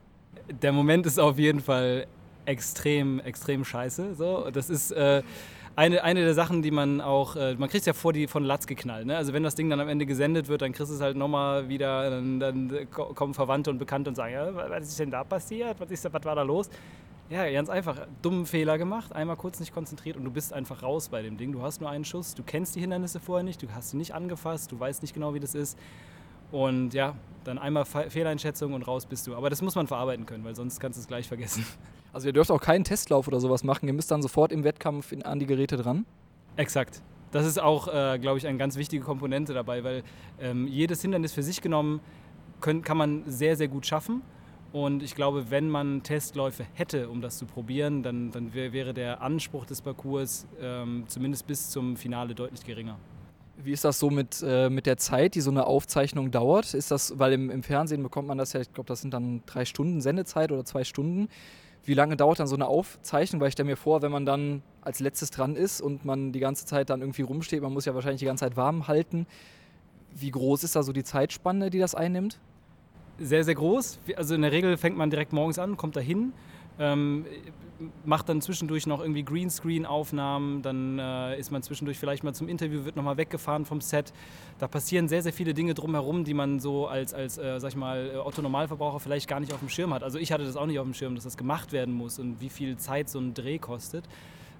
Der 0.63 0.73
Moment 0.73 1.07
ist 1.07 1.19
auf 1.19 1.39
jeden 1.39 1.61
Fall 1.61 2.07
extrem, 2.47 3.21
extrem 3.21 3.65
scheiße. 3.65 4.15
So. 4.15 4.51
Das 4.51 4.69
ist 4.69 4.91
äh, 4.91 5.23
eine, 5.77 6.05
eine 6.05 6.25
der 6.25 6.35
Sachen, 6.35 6.63
die 6.63 6.71
man 6.71 7.01
auch, 7.01 7.37
äh, 7.37 7.55
man 7.55 7.69
kriegt 7.69 7.83
es 7.83 7.87
ja 7.87 7.93
vor 7.93 8.13
die 8.13 8.27
von 8.27 8.45
Latz 8.45 8.67
geknallt. 8.67 9.07
Ne? 9.07 9.17
Also 9.17 9.33
wenn 9.33 9.43
das 9.43 9.55
Ding 9.55 9.71
dann 9.71 9.81
am 9.81 9.89
Ende 9.89 10.07
gesendet 10.07 10.49
wird, 10.49 10.63
dann 10.63 10.73
kriegst 10.73 10.91
du 10.91 10.95
es 10.97 11.01
halt 11.01 11.17
nochmal 11.17 11.69
wieder, 11.69 12.11
dann, 12.11 12.41
dann, 12.41 12.89
kommen 12.91 13.35
Verwandte 13.35 13.71
und 13.71 13.79
Bekannte 13.79 14.11
und 14.11 14.17
sagen, 14.17 14.35
ja, 14.35 14.55
was 14.55 14.89
ist 14.89 14.99
denn 14.99 15.11
da 15.11 15.25
passiert? 15.25 15.79
Was, 15.81 15.91
ist, 15.91 16.13
was 16.13 16.25
war 16.25 16.37
da 16.37 16.43
los? 16.43 16.69
Ja, 17.31 17.51
ganz 17.51 17.71
einfach. 17.71 18.07
Dummen 18.21 18.45
Fehler 18.45 18.77
gemacht, 18.77 19.13
einmal 19.15 19.37
kurz 19.37 19.59
nicht 19.59 19.73
konzentriert 19.73 20.17
und 20.17 20.25
du 20.25 20.31
bist 20.31 20.53
einfach 20.53 20.83
raus 20.83 21.09
bei 21.09 21.23
dem 21.23 21.37
Ding. 21.39 21.53
Du 21.53 21.63
hast 21.63 21.81
nur 21.81 21.89
einen 21.89 22.05
Schuss, 22.05 22.35
du 22.35 22.43
kennst 22.43 22.77
die 22.77 22.81
Hindernisse 22.81 23.19
vorher 23.19 23.43
nicht, 23.43 23.63
du 23.63 23.69
hast 23.75 23.91
sie 23.91 23.97
nicht 23.97 24.15
angefasst, 24.15 24.71
du 24.73 24.79
weißt 24.79 25.03
nicht 25.03 25.15
genau, 25.15 25.33
wie 25.33 25.41
das 25.41 25.55
ist. 25.55 25.79
Und 26.53 26.93
ja, 26.93 27.17
dann 27.45 27.59
einmal 27.59 27.85
Fehleinschätzung 27.85 28.75
und 28.75 28.83
raus 28.87 29.07
bist 29.07 29.27
du. 29.27 29.35
Aber 29.35 29.51
das 29.51 29.63
muss 29.63 29.75
man 29.75 29.87
verarbeiten 29.87 30.27
können, 30.27 30.45
weil 30.45 30.55
sonst 30.55 30.79
kannst 30.81 30.99
du 30.99 31.01
es 31.01 31.09
gleich 31.09 31.29
vergessen. 31.29 31.67
Also 32.13 32.29
ihr 32.29 32.33
dürft 32.33 32.53
auch 32.53 32.61
keinen 32.61 32.85
Testlauf 32.85 33.27
oder 33.27 33.41
sowas 33.41 33.65
machen, 33.65 33.89
ihr 33.89 33.93
müsst 33.93 34.13
dann 34.13 34.23
sofort 34.23 34.53
im 34.53 34.63
Wettkampf 34.63 35.11
in, 35.11 35.25
an 35.25 35.41
die 35.41 35.47
Geräte 35.47 35.77
dran? 35.77 36.07
Exakt. 36.55 37.03
Das 37.33 37.45
ist 37.45 37.61
auch, 37.61 37.89
äh, 37.89 38.21
glaube 38.21 38.39
ich, 38.39 38.47
eine 38.47 38.57
ganz 38.57 38.77
wichtige 38.77 39.03
Komponente 39.03 39.53
dabei, 39.53 39.83
weil 39.83 40.05
ähm, 40.39 40.69
jedes 40.69 41.03
Hindernis 41.03 41.33
für 41.33 41.43
sich 41.43 41.61
genommen 41.61 41.99
können, 42.61 42.83
kann 42.83 42.97
man 42.97 43.25
sehr, 43.27 43.57
sehr 43.57 43.67
gut 43.67 43.85
schaffen. 43.85 44.23
Und 44.75 45.05
ich 45.05 45.15
glaube, 45.15 45.53
wenn 45.53 45.71
man 45.71 46.03
Testläufe 46.03 46.67
hätte, 46.75 47.09
um 47.09 47.21
das 47.21 47.39
zu 47.39 47.47
probieren, 47.47 48.03
dann, 48.03 48.33
dann 48.33 48.55
wär, 48.55 48.73
wäre 48.73 48.93
der 48.93 49.23
Anspruch 49.23 49.67
des 49.67 49.81
Parcours 49.81 50.49
ähm, 50.61 51.05
zumindest 51.07 51.47
bis 51.47 51.71
zum 51.71 51.97
Finale 51.97 52.35
deutlich 52.35 52.65
geringer. 52.65 52.99
Wie 53.57 53.71
ist 53.71 53.85
das 53.85 54.01
so 54.01 54.11
mit, 54.11 54.43
äh, 54.45 54.69
mit 54.71 54.87
der 54.87 54.97
Zeit, 54.97 55.37
die 55.37 55.43
so 55.43 55.53
eine 55.53 55.69
Aufzeichnung 55.69 56.33
dauert? 56.33 56.75
Ist 56.75 56.91
das, 56.91 57.17
weil 57.21 57.35
im, 57.35 57.51
im 57.51 57.63
Fernsehen 57.63 58.03
bekommt 58.03 58.27
man 58.27 58.37
das 58.37 58.53
ja, 58.53 58.63
ich 58.63 58.73
glaube, 58.73 58.89
das 58.89 59.01
sind 59.01 59.15
dann 59.15 59.45
drei 59.47 59.65
Stunden 59.65 60.01
Sendezeit 60.01 60.51
oder 60.51 60.65
zwei 60.65 60.83
Stunden. 60.83 61.29
Wie 61.85 61.95
lange 61.95 62.17
dauert 62.17 62.41
dann 62.41 62.49
so 62.49 62.57
eine 62.57 62.67
Aufzeichnung? 62.67 63.41
Weil 63.41 63.49
ich 63.49 63.53
stelle 63.53 63.69
mir 63.69 63.77
vor, 63.77 64.03
wenn 64.03 64.11
man 64.11 64.27
dann 64.27 64.65
als 64.81 64.99
letztes 64.99 65.31
dran 65.31 65.55
ist 65.55 65.83
und 65.83 66.05
man 66.05 66.33
die 66.33 66.41
ganze 66.41 66.67
Zeit 66.67 66.91
dann 66.91 67.01
irgendwie 67.01 67.23
rumsteht, 67.23 67.63
man 67.63 67.73
muss 67.73 67.85
ja 67.85 67.95
wahrscheinlich 67.95 68.19
die 68.19 68.27
ganze 68.27 68.45
Zeit 68.45 68.57
warm 68.57 68.89
halten. 68.89 69.29
Wie 70.13 70.33
groß 70.33 70.65
ist 70.65 70.75
da 70.75 70.83
so 70.83 70.93
die 70.93 71.05
Zeitspanne, 71.05 71.71
die 71.71 71.79
das 71.79 71.95
einnimmt? 71.95 72.41
Sehr, 73.19 73.45
sehr 73.45 73.55
groß. 73.55 73.99
Also 74.17 74.35
in 74.35 74.43
der 74.43 74.53
Regel 74.53 74.77
fängt 74.77 74.97
man 74.97 75.11
direkt 75.11 75.33
morgens 75.33 75.59
an, 75.59 75.77
kommt 75.77 75.97
da 75.97 76.01
hin, 76.01 76.33
ähm, 76.79 77.25
macht 78.05 78.29
dann 78.29 78.41
zwischendurch 78.41 78.87
noch 78.87 79.01
irgendwie 79.01 79.23
Greenscreen-Aufnahmen, 79.25 80.63
dann 80.63 80.99
äh, 80.99 81.39
ist 81.39 81.51
man 81.51 81.63
zwischendurch 81.63 81.99
vielleicht 81.99 82.25
mal 82.25 82.33
zum 82.33 82.49
Interview, 82.49 82.85
wird 82.85 82.97
nochmal 82.97 83.17
weggefahren 83.17 83.65
vom 83.65 83.81
Set. 83.81 84.13
Da 84.59 84.69
passieren 84.69 85.09
sehr, 85.09 85.23
sehr 85.23 85.33
viele 85.33 85.55
Dinge 85.55 85.75
drumherum, 85.75 86.25
die 86.25 86.35
man 86.35 86.61
so 86.61 86.87
als, 86.87 87.15
als 87.15 87.39
äh, 87.39 87.59
sag 87.61 87.71
ich 87.71 87.77
mal, 87.77 88.13
äh, 88.15 88.17
Otto-Normalverbraucher 88.19 89.01
vielleicht 89.01 89.29
gar 89.29 89.41
nicht 89.41 89.53
auf 89.53 89.61
dem 89.61 89.69
Schirm 89.69 89.93
hat. 89.93 90.03
Also 90.03 90.19
ich 90.19 90.33
hatte 90.33 90.45
das 90.45 90.57
auch 90.57 90.67
nicht 90.67 90.79
auf 90.79 90.87
dem 90.87 90.95
Schirm, 90.95 91.15
dass 91.15 91.25
das 91.25 91.37
gemacht 91.37 91.73
werden 91.73 91.95
muss 91.95 92.19
und 92.19 92.41
wie 92.41 92.49
viel 92.49 92.77
Zeit 92.77 93.09
so 93.09 93.19
ein 93.19 93.35
Dreh 93.35 93.59
kostet. 93.59 94.05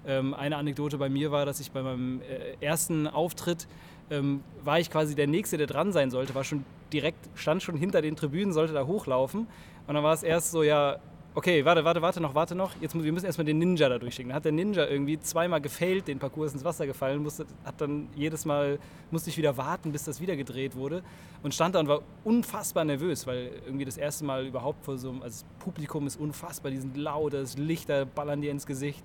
Ähm, 0.07 0.33
eine 0.33 0.57
Anekdote 0.57 0.97
bei 0.97 1.09
mir 1.09 1.31
war, 1.31 1.45
dass 1.45 1.59
ich 1.59 1.71
bei 1.71 1.81
meinem 1.81 2.21
äh, 2.21 2.63
ersten 2.63 3.07
Auftritt 3.07 3.67
ähm, 4.09 4.43
war 4.63 4.79
ich 4.79 4.89
quasi 4.91 5.15
der 5.15 5.27
Nächste, 5.27 5.57
der 5.57 5.67
dran 5.67 5.91
sein 5.91 6.11
sollte, 6.11 6.35
war 6.35 6.43
schon 6.43 6.63
direkt, 6.93 7.29
stand 7.35 7.63
schon 7.63 7.75
hinter 7.75 8.01
den 8.01 8.15
Tribünen, 8.15 8.53
sollte 8.53 8.73
da 8.73 8.85
hochlaufen. 8.85 9.47
Und 9.87 9.93
dann 9.93 10.03
war 10.03 10.13
es 10.13 10.23
erst 10.23 10.51
so, 10.51 10.63
ja, 10.63 10.97
okay, 11.35 11.65
warte, 11.65 11.83
warte, 11.83 12.01
warte 12.01 12.21
noch, 12.21 12.33
warte 12.33 12.55
noch. 12.55 12.71
Jetzt, 12.79 12.95
wir 13.01 13.11
müssen 13.11 13.25
erstmal 13.25 13.45
den 13.45 13.57
Ninja 13.57 13.89
da 13.89 13.99
durchschicken. 13.99 14.29
Dann 14.29 14.37
hat 14.37 14.45
der 14.45 14.51
Ninja 14.51 14.85
irgendwie 14.85 15.19
zweimal 15.19 15.61
gefailt, 15.61 16.07
den 16.07 16.17
Parcours 16.17 16.53
ins 16.53 16.63
Wasser 16.63 16.87
gefallen, 16.87 17.21
musste, 17.21 17.45
hat 17.63 17.79
dann 17.81 18.07
jedes 18.15 18.45
Mal, 18.45 18.79
musste 19.11 19.29
ich 19.29 19.37
wieder 19.37 19.57
warten, 19.57 19.91
bis 19.91 20.05
das 20.05 20.21
wieder 20.21 20.35
gedreht 20.35 20.75
wurde. 20.75 21.03
Und 21.43 21.53
stand 21.53 21.75
da 21.75 21.79
und 21.79 21.87
war 21.87 22.01
unfassbar 22.23 22.85
nervös, 22.85 23.27
weil 23.27 23.51
irgendwie 23.65 23.85
das 23.85 23.97
erste 23.97 24.25
Mal 24.25 24.47
überhaupt 24.47 24.83
vor 24.85 24.97
so 24.97 25.09
einem, 25.09 25.21
also 25.21 25.43
das 25.43 25.63
Publikum 25.63 26.07
ist 26.07 26.19
unfassbar, 26.19 26.71
die 26.71 26.77
sind 26.77 26.95
laut, 26.97 27.33
das 27.33 27.57
Lichter 27.57 28.05
ballern 28.05 28.41
dir 28.41 28.51
ins 28.51 28.65
Gesicht. 28.65 29.03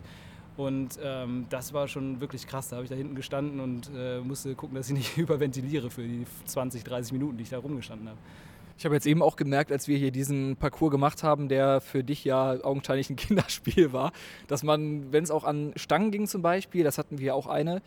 Und 0.57 0.99
ähm, 1.03 1.47
das 1.49 1.73
war 1.73 1.89
schon 1.89 2.21
wirklich 2.21 2.47
krass. 2.47 2.69
Da 2.69 2.77
habe 2.77 2.85
ich 2.85 2.91
da 2.91 2.97
hinten 2.97 3.15
gestanden 3.15 3.61
und 3.61 3.91
äh, 3.97 4.21
musste 4.21 4.55
gucken, 4.55 4.77
dass 4.77 4.89
ich 4.89 4.95
nicht 4.95 5.17
überventiliere 5.17 5.91
für 5.91 6.03
die 6.03 6.27
20, 6.47 6.85
30 6.85 7.13
Minuten, 7.13 7.37
die 7.37 7.45
ich 7.45 7.51
da 7.51 7.59
rumgestanden 7.59 8.09
habe. 8.09 8.19
Ich 8.81 8.87
habe 8.87 8.95
jetzt 8.95 9.07
eben 9.07 9.23
auch 9.23 9.37
gemerkt, 9.37 9.73
als 9.73 9.89
wir 9.89 9.99
hier 9.99 10.11
diesen 10.11 10.57
Parcours 10.57 10.91
gemacht 10.91 11.23
haben, 11.23 11.49
der 11.51 11.83
für 11.83 12.03
dich 12.03 12.25
ja 12.25 12.65
augenscheinlich 12.65 13.11
ein 13.11 13.17
Kinderspiel 13.17 13.93
war, 13.93 14.13
dass 14.49 14.63
man, 14.63 15.13
wenn 15.13 15.23
es 15.23 15.31
auch 15.31 15.45
an 15.45 15.73
Stangen 15.77 16.11
ging 16.11 16.27
zum 16.27 16.41
Beispiel, 16.41 16.83
das 16.83 16.97
hatten 16.97 17.19
wir 17.19 17.35
auch 17.35 17.47
eine, 17.47 17.83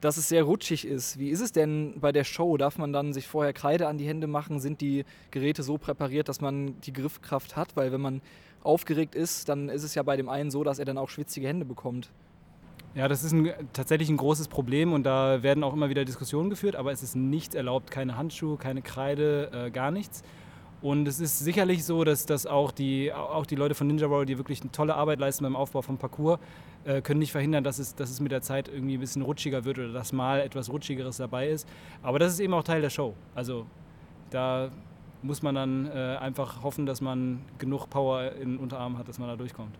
dass 0.00 0.16
es 0.16 0.28
sehr 0.28 0.44
rutschig 0.44 0.86
ist. 0.86 1.18
Wie 1.18 1.28
ist 1.28 1.40
es 1.40 1.52
denn 1.52 2.00
bei 2.00 2.12
der 2.12 2.24
Show? 2.24 2.56
Darf 2.56 2.78
man 2.78 2.94
dann 2.94 3.12
sich 3.12 3.26
vorher 3.26 3.52
Kreide 3.52 3.88
an 3.88 3.98
die 3.98 4.06
Hände 4.06 4.26
machen? 4.26 4.58
Sind 4.58 4.80
die 4.80 5.04
Geräte 5.30 5.62
so 5.62 5.76
präpariert, 5.76 6.28
dass 6.28 6.40
man 6.40 6.80
die 6.80 6.92
Griffkraft 6.92 7.56
hat? 7.56 7.76
Weil 7.76 7.92
wenn 7.92 8.00
man 8.00 8.22
aufgeregt 8.62 9.14
ist, 9.14 9.48
dann 9.48 9.68
ist 9.68 9.82
es 9.82 9.94
ja 9.94 10.02
bei 10.02 10.16
dem 10.16 10.28
einen 10.28 10.50
so, 10.50 10.64
dass 10.64 10.78
er 10.78 10.84
dann 10.84 10.98
auch 10.98 11.08
schwitzige 11.08 11.46
Hände 11.46 11.64
bekommt. 11.64 12.10
Ja, 12.94 13.06
das 13.06 13.22
ist 13.22 13.32
ein, 13.32 13.52
tatsächlich 13.72 14.08
ein 14.08 14.16
großes 14.16 14.48
Problem 14.48 14.92
und 14.92 15.04
da 15.04 15.42
werden 15.42 15.62
auch 15.62 15.74
immer 15.74 15.88
wieder 15.88 16.04
Diskussionen 16.04 16.50
geführt, 16.50 16.74
aber 16.74 16.90
es 16.90 17.02
ist 17.02 17.14
nichts 17.14 17.54
erlaubt, 17.54 17.90
keine 17.90 18.16
Handschuhe, 18.16 18.56
keine 18.56 18.82
Kreide, 18.82 19.50
äh, 19.52 19.70
gar 19.70 19.90
nichts. 19.90 20.22
Und 20.80 21.08
es 21.08 21.18
ist 21.18 21.40
sicherlich 21.40 21.84
so, 21.84 22.04
dass, 22.04 22.24
dass 22.24 22.46
auch, 22.46 22.70
die, 22.70 23.12
auch 23.12 23.46
die 23.46 23.56
Leute 23.56 23.74
von 23.74 23.88
Ninja 23.88 24.08
Warrior, 24.08 24.26
die 24.26 24.38
wirklich 24.38 24.60
eine 24.60 24.70
tolle 24.70 24.94
Arbeit 24.94 25.18
leisten 25.18 25.42
beim 25.42 25.56
Aufbau 25.56 25.82
vom 25.82 25.98
Parcours, 25.98 26.38
äh, 26.84 27.02
können 27.02 27.18
nicht 27.18 27.32
verhindern, 27.32 27.64
dass 27.64 27.78
es, 27.78 27.96
dass 27.96 28.10
es 28.10 28.20
mit 28.20 28.30
der 28.30 28.42
Zeit 28.42 28.68
irgendwie 28.68 28.94
ein 28.94 29.00
bisschen 29.00 29.22
rutschiger 29.22 29.64
wird 29.64 29.78
oder 29.78 29.92
dass 29.92 30.12
mal 30.12 30.40
etwas 30.40 30.70
Rutschigeres 30.70 31.16
dabei 31.16 31.48
ist. 31.48 31.68
Aber 32.02 32.20
das 32.20 32.32
ist 32.32 32.40
eben 32.40 32.54
auch 32.54 32.62
Teil 32.62 32.80
der 32.80 32.90
Show. 32.90 33.14
Also 33.34 33.66
da 34.30 34.70
muss 35.22 35.42
man 35.42 35.54
dann 35.54 35.86
äh, 35.86 36.16
einfach 36.16 36.62
hoffen, 36.62 36.86
dass 36.86 37.00
man 37.00 37.40
genug 37.58 37.88
Power 37.90 38.32
in 38.32 38.52
den 38.52 38.58
Unterarm 38.58 38.98
hat, 38.98 39.08
dass 39.08 39.18
man 39.18 39.28
da 39.28 39.36
durchkommt. 39.36 39.74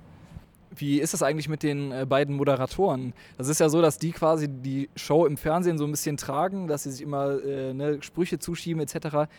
Wie 0.75 1.01
ist 1.01 1.15
das 1.15 1.23
eigentlich 1.23 1.49
mit 1.49 1.63
den 1.63 1.93
äh, 1.93 2.07
beiden 2.07 2.37
Moderatoren? 2.37 3.15
Das 3.37 3.49
ist 3.49 3.59
ja 3.59 3.69
so, 3.69 3.81
dass 3.81 3.99
die 3.99 4.13
quasi 4.13 4.49
die 4.49 4.91
Show 4.97 5.27
im 5.27 5.37
Fernsehen 5.37 5.79
so 5.79 5.85
ein 5.85 5.91
bisschen 5.91 6.17
tragen, 6.17 6.67
dass 6.67 6.83
sie 6.83 6.91
sich 6.91 7.03
immer 7.03 7.43
äh, 7.43 7.73
ne, 7.73 8.03
Sprüche 8.03 8.39
zuschieben 8.39 8.83
etc. 8.83 9.31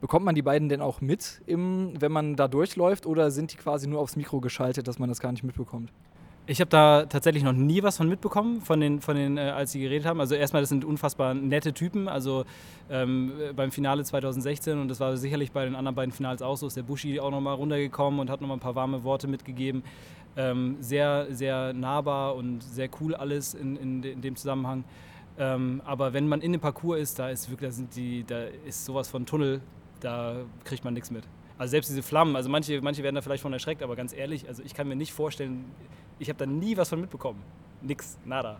Bekommt 0.00 0.24
man 0.24 0.34
die 0.34 0.42
beiden 0.42 0.68
denn 0.68 0.80
auch 0.80 1.00
mit, 1.00 1.40
im, 1.46 2.00
wenn 2.00 2.12
man 2.12 2.36
da 2.36 2.48
durchläuft, 2.48 3.06
oder 3.06 3.30
sind 3.30 3.52
die 3.52 3.56
quasi 3.56 3.88
nur 3.88 4.00
aufs 4.00 4.14
Mikro 4.14 4.40
geschaltet, 4.40 4.86
dass 4.86 4.98
man 4.98 5.08
das 5.08 5.20
gar 5.20 5.32
nicht 5.32 5.42
mitbekommt? 5.42 5.90
Ich 6.48 6.60
habe 6.60 6.70
da 6.70 7.06
tatsächlich 7.06 7.42
noch 7.42 7.52
nie 7.52 7.82
was 7.82 7.96
von 7.96 8.08
mitbekommen, 8.08 8.60
von 8.60 8.78
den, 8.78 9.00
von 9.00 9.16
den, 9.16 9.36
äh, 9.36 9.40
als 9.40 9.72
sie 9.72 9.80
geredet 9.80 10.06
haben. 10.06 10.20
Also 10.20 10.36
erstmal, 10.36 10.62
das 10.62 10.68
sind 10.68 10.84
unfassbar 10.84 11.34
nette 11.34 11.72
Typen. 11.72 12.06
Also 12.06 12.44
ähm, 12.88 13.32
beim 13.56 13.72
Finale 13.72 14.04
2016 14.04 14.78
und 14.78 14.86
das 14.86 15.00
war 15.00 15.16
sicherlich 15.16 15.50
bei 15.50 15.64
den 15.64 15.74
anderen 15.74 15.96
beiden 15.96 16.12
Finals 16.12 16.42
auch 16.42 16.56
so, 16.56 16.68
ist 16.68 16.76
der 16.76 16.84
Bushi 16.84 17.18
auch 17.18 17.32
nochmal 17.32 17.56
runtergekommen 17.56 18.20
und 18.20 18.30
hat 18.30 18.40
nochmal 18.40 18.58
ein 18.58 18.60
paar 18.60 18.76
warme 18.76 19.02
Worte 19.02 19.26
mitgegeben. 19.26 19.82
Ähm, 20.36 20.76
sehr, 20.78 21.26
sehr 21.30 21.72
nahbar 21.72 22.36
und 22.36 22.62
sehr 22.62 22.90
cool 23.00 23.16
alles 23.16 23.54
in, 23.54 23.74
in, 23.76 24.02
in 24.04 24.20
dem 24.20 24.36
Zusammenhang. 24.36 24.84
Ähm, 25.38 25.82
aber 25.84 26.12
wenn 26.12 26.28
man 26.28 26.42
in 26.42 26.52
dem 26.52 26.60
Parcours 26.60 27.00
ist, 27.00 27.18
da 27.18 27.28
ist 27.28 27.50
wirklich, 27.50 27.70
da, 27.70 27.74
sind 27.74 27.96
die, 27.96 28.22
da 28.24 28.44
ist 28.64 28.84
sowas 28.84 29.08
von 29.08 29.26
Tunnel, 29.26 29.62
da 29.98 30.36
kriegt 30.62 30.84
man 30.84 30.94
nichts 30.94 31.10
mit. 31.10 31.24
Also 31.58 31.72
selbst 31.72 31.90
diese 31.90 32.02
Flammen, 32.02 32.36
also 32.36 32.48
manche, 32.50 32.80
manche 32.82 33.02
werden 33.02 33.16
da 33.16 33.22
vielleicht 33.22 33.42
von 33.42 33.52
erschreckt, 33.52 33.82
aber 33.82 33.96
ganz 33.96 34.12
ehrlich, 34.12 34.46
also 34.46 34.62
ich 34.62 34.74
kann 34.74 34.86
mir 34.86 34.94
nicht 34.94 35.12
vorstellen, 35.12 35.64
ich 36.18 36.28
habe 36.28 36.38
da 36.38 36.46
nie 36.46 36.76
was 36.76 36.88
von 36.88 37.00
mitbekommen. 37.00 37.42
Nix, 37.82 38.16
nada. 38.24 38.58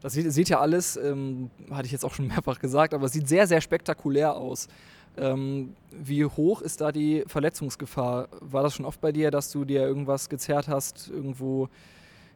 Das 0.00 0.12
sieht, 0.12 0.32
sieht 0.32 0.48
ja 0.48 0.60
alles, 0.60 0.96
ähm, 0.96 1.50
hatte 1.70 1.86
ich 1.86 1.92
jetzt 1.92 2.04
auch 2.04 2.14
schon 2.14 2.28
mehrfach 2.28 2.60
gesagt, 2.60 2.94
aber 2.94 3.06
es 3.06 3.12
sieht 3.12 3.28
sehr, 3.28 3.46
sehr 3.46 3.60
spektakulär 3.60 4.34
aus. 4.34 4.68
Ähm, 5.16 5.74
wie 5.90 6.24
hoch 6.24 6.62
ist 6.62 6.80
da 6.80 6.92
die 6.92 7.24
Verletzungsgefahr? 7.26 8.28
War 8.40 8.62
das 8.62 8.74
schon 8.74 8.86
oft 8.86 9.00
bei 9.00 9.10
dir, 9.10 9.30
dass 9.30 9.50
du 9.50 9.64
dir 9.64 9.82
irgendwas 9.82 10.28
gezerrt 10.28 10.68
hast, 10.68 11.08
irgendwo 11.08 11.68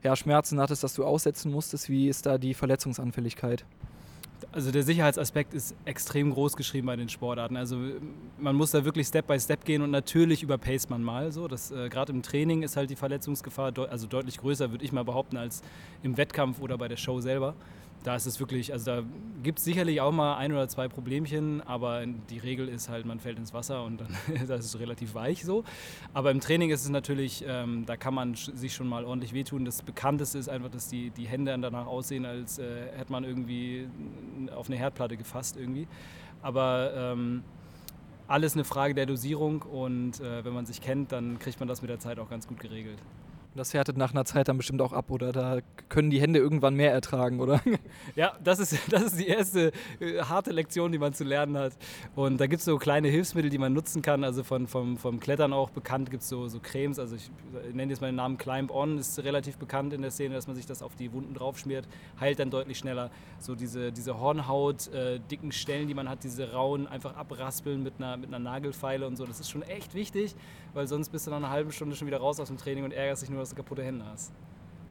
ja, 0.02 0.17
Schmerzen 0.17 0.59
hattest, 0.59 0.83
dass 0.83 0.95
du 0.95 1.05
aussetzen 1.05 1.52
musstest? 1.52 1.88
Wie 1.88 2.09
ist 2.09 2.26
da 2.26 2.38
die 2.38 2.55
Verletzungsanfälligkeit? 2.55 3.64
Also 4.53 4.71
der 4.71 4.83
Sicherheitsaspekt 4.83 5.55
ist 5.55 5.75
extrem 5.85 6.33
groß 6.33 6.57
geschrieben 6.57 6.87
bei 6.87 6.97
den 6.97 7.09
Sportarten. 7.09 7.57
Also 7.57 7.77
man 8.39 8.57
muss 8.57 8.71
da 8.73 8.85
wirklich 8.85 9.07
Step 9.07 9.27
by 9.27 9.39
Step 9.39 9.65
gehen 9.65 9.83
und 9.83 9.91
natürlich 9.91 10.43
überpaced 10.43 10.91
man 10.91 11.03
mal 11.03 11.33
so. 11.33 11.47
äh, 11.47 11.89
Gerade 11.89 12.13
im 12.13 12.23
Training 12.23 12.63
ist 12.63 12.77
halt 12.77 12.91
die 12.91 12.97
Verletzungsgefahr 12.97 13.73
de 13.73 13.87
also 13.89 14.07
deutlich 14.07 14.39
größer, 14.39 14.71
würde 14.71 14.85
ich 14.85 14.93
mal 14.93 15.05
behaupten, 15.05 15.37
als 15.37 15.63
im 16.03 16.17
Wettkampf 16.17 16.61
oder 16.61 16.79
bei 16.79 16.89
der 16.89 16.97
Show 16.97 17.21
selber 17.21 17.55
da 18.02 18.16
ist 18.16 18.26
es 18.26 18.40
wirklich, 18.40 18.73
also 18.73 18.85
da 18.85 19.02
gibt 19.42 19.59
es 19.59 19.64
sicherlich 19.64 20.00
auch 20.00 20.12
mal 20.12 20.37
ein 20.37 20.52
oder 20.52 20.68
zwei 20.68 20.88
Problemchen, 20.88 21.61
aber 21.61 22.04
die 22.30 22.38
Regel 22.38 22.68
ist 22.68 22.88
halt, 22.88 23.06
man 23.06 23.21
fällt 23.21 23.38
ins 23.38 23.54
Wasser 23.54 23.85
und 23.85 24.00
dann 24.00 24.09
das 24.47 24.64
ist 24.66 24.78
relativ 24.78 25.14
weich 25.14 25.44
so. 25.44 25.64
Aber 26.12 26.30
im 26.30 26.40
Training 26.40 26.71
ist 26.71 26.82
es 26.82 26.90
natürlich, 26.90 27.44
ähm, 27.47 27.85
da 27.87 27.97
kann 27.97 28.14
man 28.14 28.35
sich 28.35 28.75
schon 28.75 28.88
mal 28.88 29.04
ordentlich 29.04 29.32
wehtun. 29.32 29.64
Das 29.64 29.82
Bekannteste 29.82 30.38
ist 30.38 30.49
einfach, 30.49 30.71
dass 30.71 30.88
die, 30.88 31.11
die 31.11 31.26
Hände 31.26 31.56
danach 31.61 31.87
aussehen, 31.87 32.26
als 32.26 32.59
äh, 32.59 32.64
hätte 32.97 33.12
man 33.12 33.25
irgendwie 33.25 33.87
auf 34.54 34.66
eine 34.68 34.76
Herdplatte 34.76 35.16
gefasst 35.16 35.56
irgendwie. 35.56 35.87
Aber 36.42 36.92
ähm, 36.94 37.44
alles 38.26 38.54
eine 38.54 38.64
Frage 38.64 38.94
der 38.94 39.06
Dosierung 39.06 39.62
und 39.62 40.21
äh, 40.21 40.44
wenn 40.44 40.54
man 40.54 40.66
sich 40.66 40.80
kennt, 40.80 41.12
dann 41.12 41.38
kriegt 41.38 41.61
man 41.61 41.68
das 41.68 41.82
mit 41.82 41.90
der 41.90 41.99
Zeit 41.99 42.18
auch 42.18 42.30
ganz 42.30 42.49
gut 42.49 42.59
geregelt. 42.59 42.99
Das 43.54 43.75
härtet 43.75 43.99
nach 43.99 44.12
einer 44.12 44.25
Zeit 44.25 44.49
dann 44.49 44.56
bestimmt 44.56 44.80
auch 44.80 44.94
ab, 44.94 45.11
oder? 45.11 45.30
Da 45.30 45.59
können 45.90 46.11
die 46.11 46.21
Hände 46.21 46.38
irgendwann 46.38 46.75
mehr 46.75 46.92
ertragen, 46.92 47.40
oder? 47.40 47.61
Ja, 48.16 48.32
das 48.42 48.59
ist, 48.59 48.78
das 48.90 49.02
ist 49.04 49.18
die 49.18 49.26
erste 49.26 49.73
äh, 50.00 50.21
harte 50.23 50.52
Lektion, 50.52 50.92
die 50.92 50.99
man 50.99 51.12
zu 51.12 51.25
lernen 51.25 51.56
hat. 51.56 51.73
Und 52.14 52.40
da 52.40 52.47
gibt 52.47 52.61
es 52.61 52.64
so 52.64 52.76
kleine 52.78 53.09
Hilfsmittel, 53.09 53.50
die 53.50 53.59
man 53.59 53.73
nutzen 53.73 54.02
kann. 54.02 54.25
Also 54.25 54.42
von, 54.42 54.66
vom, 54.66 54.97
vom 54.97 55.21
Klettern 55.21 55.52
auch 55.52 55.71
bekannt 55.71 56.11
gibt 56.11 56.23
es 56.23 56.28
so, 56.28 56.49
so 56.49 56.59
Cremes. 56.61 56.99
Also 56.99 57.16
ich 57.16 57.30
nenne 57.73 57.92
jetzt 57.92 58.00
mal 58.00 58.09
den 58.09 58.16
Namen 58.16 58.38
Climb 58.38 58.71
On, 58.71 58.99
ist 58.99 59.18
relativ 59.23 59.56
bekannt 59.56 59.92
in 59.92 60.02
der 60.02 60.11
Szene, 60.11 60.35
dass 60.35 60.47
man 60.47 60.56
sich 60.56 60.66
das 60.66 60.82
auf 60.82 60.94
die 60.97 61.12
Wunden 61.12 61.35
draufschmiert, 61.35 61.87
heilt 62.21 62.38
dann 62.38 62.50
deutlich 62.50 62.78
schneller. 62.78 63.11
So 63.38 63.54
diese, 63.54 63.92
diese 63.92 64.18
Hornhaut, 64.18 64.88
äh, 64.88 65.21
dicken 65.30 65.52
Stellen, 65.52 65.88
die 65.88 65.94
man 65.94 66.09
hat, 66.09 66.25
diese 66.25 66.52
rauen, 66.52 66.87
einfach 66.87 67.16
abraspeln 67.16 67.82
mit 67.82 67.94
einer, 67.99 68.16
mit 68.16 68.28
einer 68.28 68.38
Nagelfeile 68.38 69.06
und 69.06 69.16
so. 69.16 69.26
Das 69.26 69.40
ist 69.40 69.50
schon 69.50 69.62
echt 69.62 69.94
wichtig, 69.94 70.35
weil 70.75 70.87
sonst 70.87 71.11
bist 71.11 71.26
du 71.26 71.30
nach 71.30 71.38
einer 71.38 71.50
halben 71.50 71.73
Stunde 71.73 71.97
schon 71.97 72.06
wieder 72.06 72.18
raus 72.18 72.40
aus 72.40 72.49
dem 72.49 72.56
Training 72.56 72.85
und 72.85 72.92
ärgerst 72.92 73.23
dich 73.23 73.30
nur, 73.30 73.42
dass 73.43 73.51
du 73.51 73.57
kaputte 73.57 73.83
Hände 73.83 74.05
hast. 74.07 74.33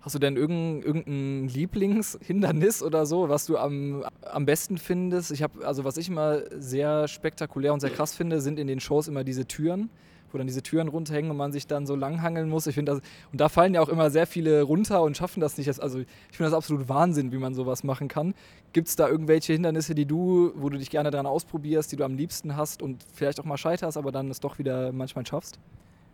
Hast 0.01 0.15
du 0.15 0.19
denn 0.19 0.35
irgendein, 0.35 0.81
irgendein 0.81 1.47
Lieblingshindernis 1.47 2.81
oder 2.81 3.05
so, 3.05 3.29
was 3.29 3.45
du 3.45 3.57
am, 3.57 4.03
am 4.21 4.45
besten 4.45 4.77
findest? 4.77 5.31
Ich 5.31 5.43
habe, 5.43 5.65
also 5.65 5.83
was 5.83 5.97
ich 5.97 6.09
immer 6.09 6.39
sehr 6.59 7.07
spektakulär 7.07 7.71
und 7.71 7.81
sehr 7.81 7.91
krass 7.91 8.15
finde, 8.15 8.41
sind 8.41 8.57
in 8.57 8.65
den 8.65 8.79
Shows 8.79 9.07
immer 9.07 9.23
diese 9.23 9.45
Türen, 9.45 9.91
wo 10.31 10.39
dann 10.39 10.47
diese 10.47 10.63
Türen 10.63 10.87
runterhängen 10.87 11.29
und 11.29 11.37
man 11.37 11.51
sich 11.51 11.67
dann 11.67 11.85
so 11.85 11.95
langhangeln 11.95 12.49
muss. 12.49 12.65
Ich 12.65 12.73
finde 12.73 12.93
das, 12.93 13.01
und 13.31 13.39
da 13.39 13.47
fallen 13.47 13.75
ja 13.75 13.81
auch 13.81 13.89
immer 13.89 14.09
sehr 14.09 14.25
viele 14.25 14.63
runter 14.63 15.03
und 15.03 15.15
schaffen 15.15 15.39
das 15.39 15.59
nicht. 15.59 15.69
Also 15.79 15.99
ich 15.99 16.07
finde 16.31 16.49
das 16.49 16.57
absolut 16.57 16.89
Wahnsinn, 16.89 17.31
wie 17.31 17.37
man 17.37 17.53
sowas 17.53 17.83
machen 17.83 18.07
kann. 18.07 18.33
Gibt 18.73 18.87
es 18.87 18.95
da 18.95 19.07
irgendwelche 19.07 19.53
Hindernisse, 19.53 19.93
die 19.93 20.07
du, 20.07 20.51
wo 20.55 20.69
du 20.69 20.79
dich 20.79 20.89
gerne 20.89 21.11
daran 21.11 21.27
ausprobierst, 21.27 21.91
die 21.91 21.95
du 21.95 22.03
am 22.05 22.15
liebsten 22.15 22.55
hast 22.55 22.81
und 22.81 23.05
vielleicht 23.13 23.39
auch 23.39 23.45
mal 23.45 23.57
scheiterst, 23.57 23.97
aber 23.97 24.11
dann 24.11 24.31
es 24.31 24.39
doch 24.39 24.57
wieder 24.57 24.91
manchmal 24.91 25.27
schaffst? 25.27 25.59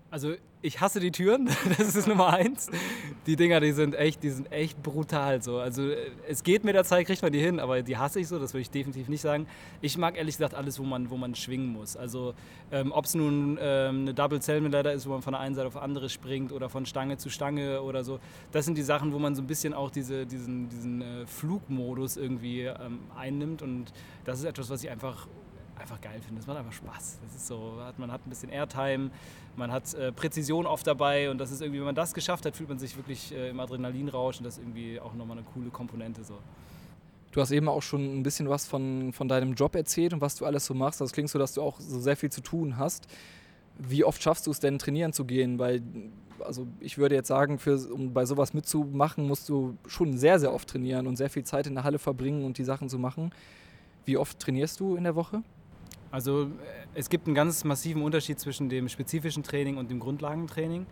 Also 0.09 0.35
ich 0.61 0.79
hasse 0.79 0.99
die 0.99 1.11
Türen, 1.11 1.49
das 1.77 1.95
ist 1.95 2.07
Nummer 2.07 2.33
eins. 2.33 2.69
Die 3.25 3.35
Dinger, 3.35 3.59
die 3.59 3.73
sind 3.73 3.93
echt, 3.93 4.23
die 4.23 4.29
sind 4.29 4.51
echt 4.51 4.81
brutal 4.81 5.41
so. 5.41 5.59
Also 5.59 5.89
äh, 5.89 6.11
es 6.27 6.43
geht 6.43 6.63
mit 6.63 6.75
der 6.75 6.85
Zeit, 6.85 7.05
kriegt 7.05 7.21
man 7.21 7.31
die 7.31 7.39
hin, 7.39 7.59
aber 7.59 7.81
die 7.81 7.97
hasse 7.97 8.21
ich 8.21 8.27
so, 8.27 8.39
das 8.39 8.53
würde 8.53 8.61
ich 8.61 8.69
definitiv 8.69 9.09
nicht 9.09 9.21
sagen. 9.21 9.47
Ich 9.81 9.97
mag 9.97 10.17
ehrlich 10.17 10.37
gesagt 10.37 10.55
alles, 10.55 10.79
wo 10.79 10.83
man, 10.83 11.09
wo 11.09 11.17
man 11.17 11.35
schwingen 11.35 11.67
muss. 11.67 11.97
Also 11.97 12.33
ähm, 12.71 12.91
ob 12.93 13.05
es 13.05 13.15
nun 13.15 13.57
ähm, 13.61 14.01
eine 14.01 14.13
Double 14.13 14.41
Cellman 14.41 14.71
Ladder 14.71 14.93
ist, 14.93 15.05
wo 15.07 15.11
man 15.11 15.21
von 15.21 15.33
der 15.33 15.41
einen 15.41 15.55
Seite 15.55 15.67
auf 15.67 15.77
andere 15.77 16.09
springt 16.09 16.53
oder 16.53 16.69
von 16.69 16.85
Stange 16.85 17.17
zu 17.17 17.29
Stange 17.29 17.81
oder 17.81 18.05
so. 18.05 18.19
Das 18.51 18.63
sind 18.63 18.77
die 18.77 18.83
Sachen, 18.83 19.11
wo 19.11 19.19
man 19.19 19.35
so 19.35 19.41
ein 19.41 19.47
bisschen 19.47 19.73
auch 19.73 19.91
diese, 19.91 20.25
diesen, 20.25 20.69
diesen 20.69 21.01
äh, 21.01 21.27
Flugmodus 21.27 22.15
irgendwie 22.15 22.61
ähm, 22.61 22.99
einnimmt 23.15 23.61
und 23.61 23.91
das 24.23 24.39
ist 24.39 24.45
etwas, 24.45 24.69
was 24.69 24.83
ich 24.83 24.89
einfach 24.89 25.27
einfach 25.79 26.01
geil 26.01 26.19
finde. 26.21 26.39
Das 26.39 26.47
macht 26.47 26.57
einfach 26.57 26.73
Spaß. 26.73 27.19
Das 27.23 27.35
ist 27.35 27.47
so, 27.47 27.73
man 27.97 28.11
hat 28.11 28.25
ein 28.25 28.29
bisschen 28.29 28.49
Airtime, 28.49 29.11
man 29.55 29.71
hat 29.71 29.93
äh, 29.93 30.11
Präzision 30.11 30.65
oft 30.65 30.85
dabei 30.85 31.29
und 31.29 31.37
das 31.37 31.51
ist 31.51 31.61
irgendwie, 31.61 31.79
wenn 31.79 31.85
man 31.85 31.95
das 31.95 32.13
geschafft 32.13 32.45
hat, 32.45 32.55
fühlt 32.55 32.69
man 32.69 32.79
sich 32.79 32.95
wirklich 32.95 33.33
äh, 33.33 33.49
im 33.49 33.59
Adrenalinrausch 33.59 34.37
und 34.37 34.45
das 34.45 34.57
ist 34.57 34.63
irgendwie 34.63 34.99
auch 34.99 35.13
nochmal 35.13 35.37
eine 35.37 35.45
coole 35.53 35.69
Komponente 35.69 36.23
so. 36.23 36.35
Du 37.31 37.41
hast 37.41 37.51
eben 37.51 37.67
auch 37.67 37.83
schon 37.83 38.19
ein 38.19 38.23
bisschen 38.23 38.49
was 38.49 38.65
von, 38.65 39.13
von 39.13 39.27
deinem 39.27 39.53
Job 39.53 39.75
erzählt 39.75 40.13
und 40.13 40.21
was 40.21 40.35
du 40.35 40.45
alles 40.45 40.65
so 40.65 40.73
machst. 40.73 41.01
Das 41.01 41.11
klingt 41.11 41.29
so, 41.29 41.37
dass 41.37 41.53
du 41.53 41.61
auch 41.61 41.79
so 41.79 41.99
sehr 41.99 42.17
viel 42.17 42.31
zu 42.31 42.41
tun 42.41 42.77
hast. 42.77 43.07
Wie 43.77 44.03
oft 44.03 44.23
schaffst 44.23 44.47
du 44.47 44.51
es 44.51 44.59
denn, 44.59 44.79
trainieren 44.79 45.13
zu 45.13 45.25
gehen? 45.25 45.59
Weil, 45.59 45.83
also 46.39 46.65
ich 46.79 46.97
würde 46.97 47.13
jetzt 47.13 47.27
sagen, 47.27 47.59
für, 47.59 47.77
um 47.93 48.13
bei 48.13 48.25
sowas 48.25 48.53
mitzumachen, 48.53 49.27
musst 49.27 49.49
du 49.49 49.77
schon 49.85 50.17
sehr, 50.17 50.39
sehr 50.39 50.51
oft 50.51 50.67
trainieren 50.67 51.05
und 51.05 51.15
sehr 51.15 51.29
viel 51.29 51.43
Zeit 51.43 51.67
in 51.67 51.75
der 51.75 51.83
Halle 51.83 51.99
verbringen 51.99 52.43
und 52.43 52.57
die 52.57 52.63
Sachen 52.63 52.89
zu 52.89 52.97
machen. 52.97 53.31
Wie 54.05 54.17
oft 54.17 54.39
trainierst 54.39 54.79
du 54.79 54.95
in 54.95 55.03
der 55.03 55.15
Woche? 55.15 55.43
Also 56.11 56.43
äh, 56.43 56.47
es 56.95 57.09
gibt 57.09 57.27
einen 57.27 57.35
ganz 57.35 57.63
massiven 57.63 58.01
Unterschied 58.01 58.39
zwischen 58.39 58.69
dem 58.69 58.89
spezifischen 58.89 59.43
Training 59.43 59.77
und 59.77 59.89
dem 59.91 59.99
Grundlagentraining. 59.99 60.85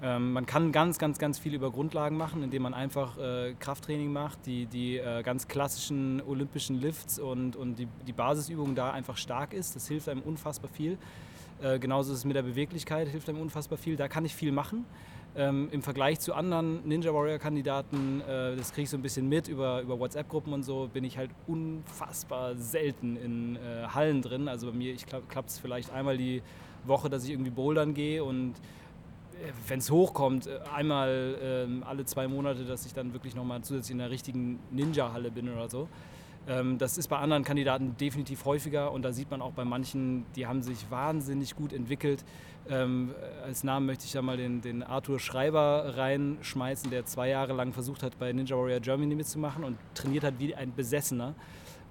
Ähm, 0.00 0.32
man 0.32 0.46
kann 0.46 0.70
ganz, 0.70 0.98
ganz, 0.98 1.18
ganz 1.18 1.38
viel 1.38 1.54
über 1.54 1.72
Grundlagen 1.72 2.16
machen, 2.16 2.42
indem 2.44 2.62
man 2.62 2.74
einfach 2.74 3.18
äh, 3.18 3.54
Krafttraining 3.58 4.12
macht, 4.12 4.46
die, 4.46 4.66
die 4.66 4.98
äh, 4.98 5.22
ganz 5.22 5.48
klassischen 5.48 6.22
olympischen 6.22 6.80
Lifts 6.80 7.18
und, 7.18 7.56
und 7.56 7.76
die, 7.76 7.88
die 8.06 8.12
Basisübung 8.12 8.76
da 8.76 8.92
einfach 8.92 9.16
stark 9.16 9.52
ist. 9.52 9.74
Das 9.74 9.88
hilft 9.88 10.08
einem 10.08 10.22
unfassbar 10.22 10.70
viel. 10.70 10.98
Äh, 11.60 11.80
genauso 11.80 12.12
ist 12.12 12.18
es 12.18 12.24
mit 12.24 12.36
der 12.36 12.42
Beweglichkeit, 12.42 13.08
hilft 13.08 13.28
einem 13.28 13.40
unfassbar 13.40 13.76
viel. 13.76 13.96
Da 13.96 14.06
kann 14.06 14.24
ich 14.24 14.34
viel 14.34 14.52
machen. 14.52 14.84
Ähm, 15.36 15.68
Im 15.70 15.82
Vergleich 15.82 16.18
zu 16.20 16.34
anderen 16.34 16.86
Ninja 16.88 17.12
Warrior-Kandidaten, 17.12 18.22
äh, 18.22 18.56
das 18.56 18.72
kriege 18.72 18.84
ich 18.84 18.90
so 18.90 18.96
ein 18.96 19.02
bisschen 19.02 19.28
mit 19.28 19.46
über, 19.46 19.82
über 19.82 19.98
WhatsApp-Gruppen 19.98 20.52
und 20.52 20.62
so, 20.64 20.88
bin 20.92 21.04
ich 21.04 21.16
halt 21.16 21.30
unfassbar 21.46 22.56
selten 22.56 23.16
in 23.16 23.56
äh, 23.56 23.86
Hallen 23.88 24.22
drin. 24.22 24.48
Also 24.48 24.70
bei 24.70 24.76
mir 24.76 24.96
klappt 25.28 25.50
es 25.50 25.58
vielleicht 25.58 25.92
einmal 25.92 26.16
die 26.16 26.42
Woche, 26.84 27.08
dass 27.08 27.24
ich 27.24 27.30
irgendwie 27.30 27.50
bouldern 27.50 27.94
gehe 27.94 28.24
und 28.24 28.54
äh, 28.54 29.52
wenn 29.68 29.78
es 29.78 29.90
hochkommt, 29.90 30.46
äh, 30.46 30.58
einmal 30.74 31.36
ähm, 31.40 31.84
alle 31.86 32.04
zwei 32.04 32.26
Monate, 32.26 32.64
dass 32.64 32.86
ich 32.86 32.94
dann 32.94 33.12
wirklich 33.12 33.36
nochmal 33.36 33.62
zusätzlich 33.62 33.94
in 33.94 34.00
einer 34.00 34.10
richtigen 34.10 34.58
Ninja-Halle 34.70 35.30
bin 35.30 35.48
oder 35.48 35.68
so. 35.68 35.88
Ähm, 36.48 36.78
das 36.78 36.96
ist 36.96 37.08
bei 37.08 37.18
anderen 37.18 37.44
Kandidaten 37.44 37.96
definitiv 37.98 38.44
häufiger 38.44 38.90
und 38.92 39.02
da 39.02 39.12
sieht 39.12 39.30
man 39.30 39.42
auch 39.42 39.52
bei 39.52 39.64
manchen, 39.64 40.24
die 40.34 40.46
haben 40.46 40.62
sich 40.62 40.90
wahnsinnig 40.90 41.54
gut 41.54 41.72
entwickelt. 41.72 42.24
Ähm, 42.70 43.14
als 43.44 43.64
Namen 43.64 43.86
möchte 43.86 44.06
ich 44.06 44.12
da 44.12 44.22
mal 44.22 44.36
den, 44.36 44.60
den, 44.62 44.82
Arthur 44.82 45.20
Schreiber 45.20 45.94
reinschmeißen, 45.96 46.90
der 46.90 47.04
zwei 47.04 47.28
Jahre 47.28 47.52
lang 47.52 47.72
versucht 47.72 48.02
hat, 48.02 48.18
bei 48.18 48.32
Ninja 48.32 48.56
Warrior 48.56 48.80
Germany 48.80 49.14
mitzumachen 49.14 49.64
und 49.64 49.76
trainiert 49.94 50.24
hat 50.24 50.34
wie 50.38 50.54
ein 50.54 50.74
Besessener 50.74 51.34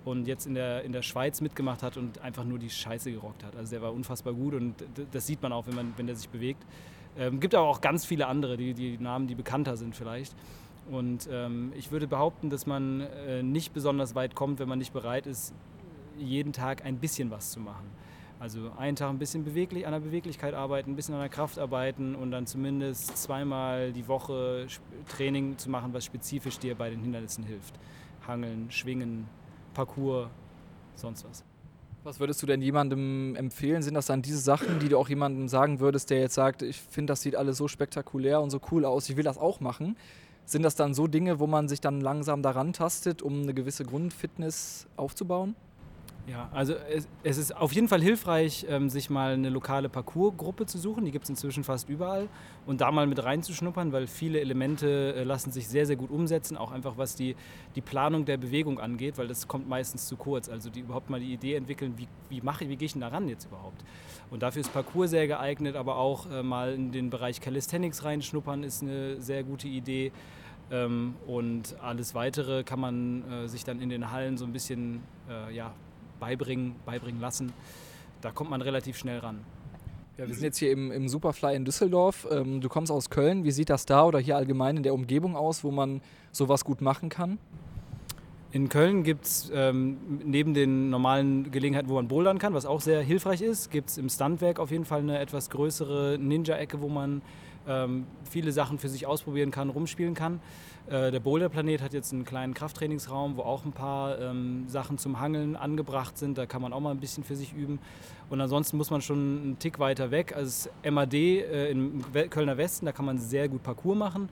und 0.06 0.28
jetzt 0.28 0.48
in 0.48 0.56
der, 0.56 0.84
in 0.84 0.92
der 0.92 1.02
Schweiz 1.02 1.42
mitgemacht 1.42 1.84
hat 1.84 1.98
und 1.98 2.22
einfach 2.22 2.44
nur 2.44 2.60
die 2.60 2.70
Scheiße 2.70 3.12
gerockt 3.12 3.44
hat. 3.44 3.56
Also 3.56 3.72
der 3.72 3.82
war 3.82 3.94
unfassbar 3.94 4.34
gut 4.34 4.54
und 4.56 4.76
das 5.12 5.28
sieht 5.28 5.42
man 5.42 5.52
auch, 5.52 5.68
wenn, 5.68 5.76
man, 5.76 5.94
wenn 5.98 6.08
der 6.08 6.16
sich 6.16 6.30
bewegt. 6.30 6.64
Ähm, 7.18 7.40
gibt 7.40 7.56
aber 7.56 7.68
auch 7.68 7.82
ganz 7.82 8.06
viele 8.06 8.28
andere, 8.28 8.58
die, 8.58 8.74
die 8.74 8.98
Namen, 8.98 9.28
die 9.28 9.36
bekannter 9.36 9.78
sind 9.78 9.96
vielleicht. 9.96 10.36
Und 10.89 11.27
ähm, 11.32 11.74
ich 11.75 11.91
würde 11.91 12.08
behaupten, 12.08 12.50
dass 12.50 12.65
man 12.65 13.01
äh, 13.01 13.44
nicht 13.44 13.74
besonders 13.74 14.15
weit 14.15 14.36
kommt, 14.36 14.60
wenn 14.60 14.70
man 14.70 14.79
nicht 14.79 14.94
bereit 14.94 15.27
ist, 15.27 15.53
jeden 16.17 16.53
Tag 16.53 16.86
ein 16.86 16.98
bisschen 16.98 17.29
was 17.29 17.51
zu 17.51 17.60
machen. 17.60 17.86
Also 18.39 18.72
einen 18.77 18.96
Tag 18.96 19.10
ein 19.10 19.17
bisschen 19.17 19.44
beweglich, 19.44 19.88
an 19.88 19.94
der 19.94 20.00
Beweglichkeit 20.00 20.53
arbeiten, 20.53 20.91
ein 20.91 20.96
bisschen 20.96 21.15
an 21.15 21.22
der 21.22 21.29
Kraft 21.29 21.58
arbeiten 21.58 22.13
und 22.15 22.32
dann 22.32 22.46
zumindest 22.46 23.17
zweimal 23.17 23.91
die 23.91 24.08
Woche 24.08 24.67
Training 25.08 25.58
zu 25.58 25.70
machen, 25.70 25.91
was 25.94 26.06
spezifisch 26.06 26.60
dir 26.60 26.75
bei 26.75 26.89
den 26.89 27.00
Hindernissen 27.00 27.44
hilft. 27.44 27.74
Hangeln, 28.27 28.70
Schwingen, 28.70 29.27
Parcours, 29.74 30.29
sonst 30.96 31.25
was. 31.27 31.44
Was 32.03 32.20
würdest 32.20 32.41
du 32.41 32.46
denn 32.46 32.62
jemandem 32.62 33.36
empfehlen? 33.36 33.82
Sind 33.82 33.96
das 33.96 34.06
dann 34.06 34.22
diese 34.22 34.38
Sachen, 34.38 34.79
die 34.79 34.88
du 34.88 34.98
auch 34.98 35.10
jemandem 35.10 35.48
sagen 35.48 35.79
würdest, 35.79 36.10
der 36.12 36.20
jetzt 36.20 36.36
sagt, 36.36 36.62
ich 36.62 36.77
finde, 36.77 37.12
das 37.12 37.22
sieht 37.22 37.36
alles 37.36 37.58
so 37.58 37.67
spektakulär 37.67 38.39
und 38.39 38.51
so 38.51 38.62
cool 38.72 38.86
aus, 38.86 39.10
ich 39.10 39.17
will 39.17 39.24
das 39.24 39.38
auch 39.38 39.60
machen? 39.60 39.98
Sind 40.48 40.63
das 40.63 40.75
dann 40.75 40.94
so 40.94 41.08
Dinge, 41.08 41.42
wo 41.42 41.46
man 41.46 41.68
sich 41.68 41.82
dann 41.82 42.00
langsam 42.00 42.42
daran 42.42 42.72
tastet, 42.72 43.22
um 43.22 43.42
eine 43.42 43.54
gewisse 43.54 43.84
Grundfitness 43.84 44.88
aufzubauen? 44.96 45.58
Ja, 46.29 46.50
also 46.53 46.74
es, 46.74 47.07
es, 47.24 47.38
ist 47.38 47.55
auf 47.55 47.72
jeden 47.72 47.88
Fall 47.88 48.01
hilfreich, 48.01 48.65
ähm, 48.67 48.89
sich 48.89 49.10
mal 49.10 49.31
eine 49.31 49.48
lokale 49.48 49.88
Parcoursgruppe 49.88 50.65
zu 50.65 50.77
suchen. 50.77 51.05
Die 51.05 51.12
gibt 51.12 51.24
es 51.24 51.29
inzwischen 51.29 51.63
fast 51.63 51.88
überall. 51.88 52.27
Und 52.65 52.81
da 52.81 52.91
mal 52.91 53.07
mit 53.07 53.24
reinzuschnuppern, 53.24 53.93
weil 53.93 54.07
viele 54.07 54.41
Elemente 54.41 55.15
äh, 55.15 55.24
lassen 55.24 55.53
sich 55.53 55.69
sehr, 55.69 55.86
sehr 55.86 55.96
gut 55.96 56.12
umsetzen. 56.12 56.57
Auch 56.57 56.74
einfach 56.74 56.98
was 56.98 57.15
die, 57.15 57.38
die 57.75 57.81
Planung 57.81 58.25
der 58.25 58.36
Bewegung 58.36 58.77
angeht, 58.77 59.17
weil 59.17 59.29
das 59.29 59.48
kommt 59.48 59.69
meistens 59.69 60.07
zu 60.07 60.17
kurz. 60.17 60.50
Also 60.50 60.69
die 60.69 60.81
überhaupt 60.81 61.10
mal 61.10 61.22
die 61.22 61.31
Idee 61.31 61.55
entwickeln, 61.55 61.93
wie, 61.96 62.10
wie 62.29 62.41
mache 62.41 62.67
wie 62.67 62.75
gehe 62.75 62.88
ich 62.88 62.91
denn 62.91 63.01
da 63.01 63.07
ran 63.07 63.29
jetzt 63.29 63.46
überhaupt? 63.46 63.81
Und 64.29 64.43
dafür 64.43 64.60
ist 64.60 64.74
Parcours 64.74 65.12
sehr 65.12 65.27
geeignet, 65.27 65.77
aber 65.77 65.96
auch 65.96 66.29
äh, 66.29 66.43
mal 66.43 66.74
in 66.74 66.91
den 66.91 67.10
Bereich 67.10 67.39
Calisthenics 67.39 68.03
reinschnuppern 68.03 68.63
ist 68.63 68.84
eine 68.84 69.22
sehr 69.22 69.43
gute 69.43 69.69
Idee. 69.69 70.12
Ähm, 70.72 71.15
und 71.25 71.77
alles 71.81 72.13
Weitere 72.15 72.65
kann 72.65 72.81
man 72.81 73.24
äh, 73.31 73.48
sich 73.48 73.63
dann 73.63 73.79
in 73.79 73.88
den 73.88 74.12
Hallen 74.12 74.38
so 74.38 74.43
ein 74.43 74.51
bisschen 74.51 75.01
äh, 75.29 75.55
ja, 75.55 75.74
beibringen, 76.19 76.75
beibringen 76.86 77.21
lassen. 77.21 77.53
Da 78.21 78.31
kommt 78.31 78.50
man 78.50 78.62
relativ 78.62 78.97
schnell 78.97 79.19
ran. 79.19 79.39
Ja, 80.17 80.27
wir 80.27 80.33
sind 80.33 80.43
jetzt 80.43 80.57
hier 80.57 80.71
im, 80.71 80.91
im 80.91 81.07
Superfly 81.07 81.55
in 81.55 81.63
Düsseldorf. 81.63 82.27
Ähm, 82.31 82.59
du 82.59 82.69
kommst 82.69 82.91
aus 82.91 83.12
Köln. 83.12 83.43
Wie 83.43 83.51
sieht 83.51 83.69
das 83.69 83.86
da 83.86 84.03
oder 84.03 84.17
hier 84.17 84.36
allgemein 84.36 84.77
in 84.77 84.83
der 84.83 84.95
Umgebung 84.95 85.36
aus, 85.36 85.63
wo 85.63 85.69
man 85.69 86.01
sowas 86.31 86.65
gut 86.65 86.81
machen 86.81 87.09
kann? 87.09 87.38
In 88.51 88.69
Köln 88.69 89.03
gibt 89.03 89.25
es 89.25 89.51
ähm, 89.53 89.97
neben 90.24 90.53
den 90.55 90.89
normalen 90.89 91.51
Gelegenheiten, 91.51 91.89
wo 91.89 91.95
man 91.95 92.07
bouldern 92.07 92.39
kann, 92.39 92.53
was 92.53 92.65
auch 92.65 92.81
sehr 92.81 93.01
hilfreich 93.01 93.41
ist, 93.41 93.69
gibt 93.69 93.89
es 93.89 93.97
im 93.97 94.09
Standwerk 94.09 94.59
auf 94.59 94.71
jeden 94.71 94.86
Fall 94.86 95.01
eine 95.01 95.19
etwas 95.19 95.50
größere 95.50 96.17
Ninja-Ecke, 96.19 96.81
wo 96.81 96.88
man 96.88 97.21
ähm, 97.67 98.05
viele 98.29 98.51
Sachen 98.51 98.79
für 98.79 98.89
sich 98.89 99.05
ausprobieren 99.05 99.51
kann, 99.51 99.69
rumspielen 99.69 100.13
kann. 100.13 100.39
Äh, 100.88 101.12
der 101.12 101.19
Boulderplanet 101.19 101.81
hat 101.81 101.93
jetzt 101.93 102.13
einen 102.13 102.24
kleinen 102.24 102.53
Krafttrainingsraum, 102.53 103.36
wo 103.36 103.41
auch 103.41 103.65
ein 103.65 103.74
paar 103.74 104.19
ähm, 104.19 104.65
Sachen 104.67 104.97
zum 104.97 105.19
Hangeln 105.19 105.55
angebracht 105.55 106.17
sind. 106.17 106.38
Da 106.38 106.45
kann 106.45 106.62
man 106.62 106.71
auch 106.71 106.79
mal 106.79 106.91
ein 106.91 107.00
bisschen 107.00 107.24
für 107.24 107.36
sich 107.36 107.53
üben. 107.53 107.79
Und 108.29 108.39
ansonsten 108.39 108.77
muss 108.77 108.89
man 108.89 109.01
schon 109.01 109.17
einen 109.17 109.59
Tick 109.59 109.79
weiter 109.79 110.12
weg. 110.12 110.33
Also 110.36 110.69
das 110.83 110.91
MAD 110.91 111.13
äh, 111.13 111.71
im 111.71 112.03
Kölner 112.29 112.57
Westen, 112.57 112.86
da 112.86 112.91
kann 112.91 113.05
man 113.05 113.17
sehr 113.17 113.50
gut 113.50 113.63
Parcours 113.63 113.97
machen. 113.97 114.29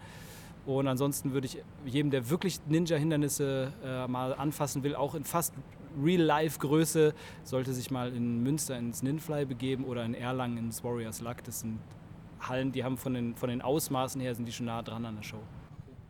Und 0.66 0.88
ansonsten 0.88 1.34
würde 1.34 1.46
ich 1.46 1.62
jedem, 1.86 2.10
der 2.10 2.30
wirklich 2.30 2.60
Ninja-Hindernisse 2.68 3.72
äh, 3.84 4.08
mal 4.08 4.34
anfassen 4.34 4.84
will, 4.84 4.96
auch 4.96 5.14
in 5.14 5.24
fast 5.24 5.54
Real-Life-Größe, 6.04 7.14
sollte 7.44 7.74
sich 7.74 7.92
mal 7.92 8.14
in 8.14 8.44
Münster 8.44 8.78
ins 8.78 9.04
Ninfly 9.04 9.46
begeben 9.46 9.86
oder 9.86 10.04
in 10.04 10.14
Erlangen 10.14 10.58
ins 10.58 10.84
Warriors 10.84 11.22
Luck. 11.22 11.44
Das 11.44 11.62
sind 11.62 11.80
Hallen, 12.50 12.72
die 12.72 12.84
haben 12.84 12.98
von 12.98 13.14
den, 13.14 13.36
von 13.36 13.50
den 13.50 13.62
Ausmaßen 13.62 14.20
her, 14.22 14.36
sind 14.36 14.46
die 14.46 14.52
schon 14.52 14.68
nah 14.68 14.82
dran 14.82 15.06
an 15.06 15.16
der 15.16 15.24
Show. 15.24 15.40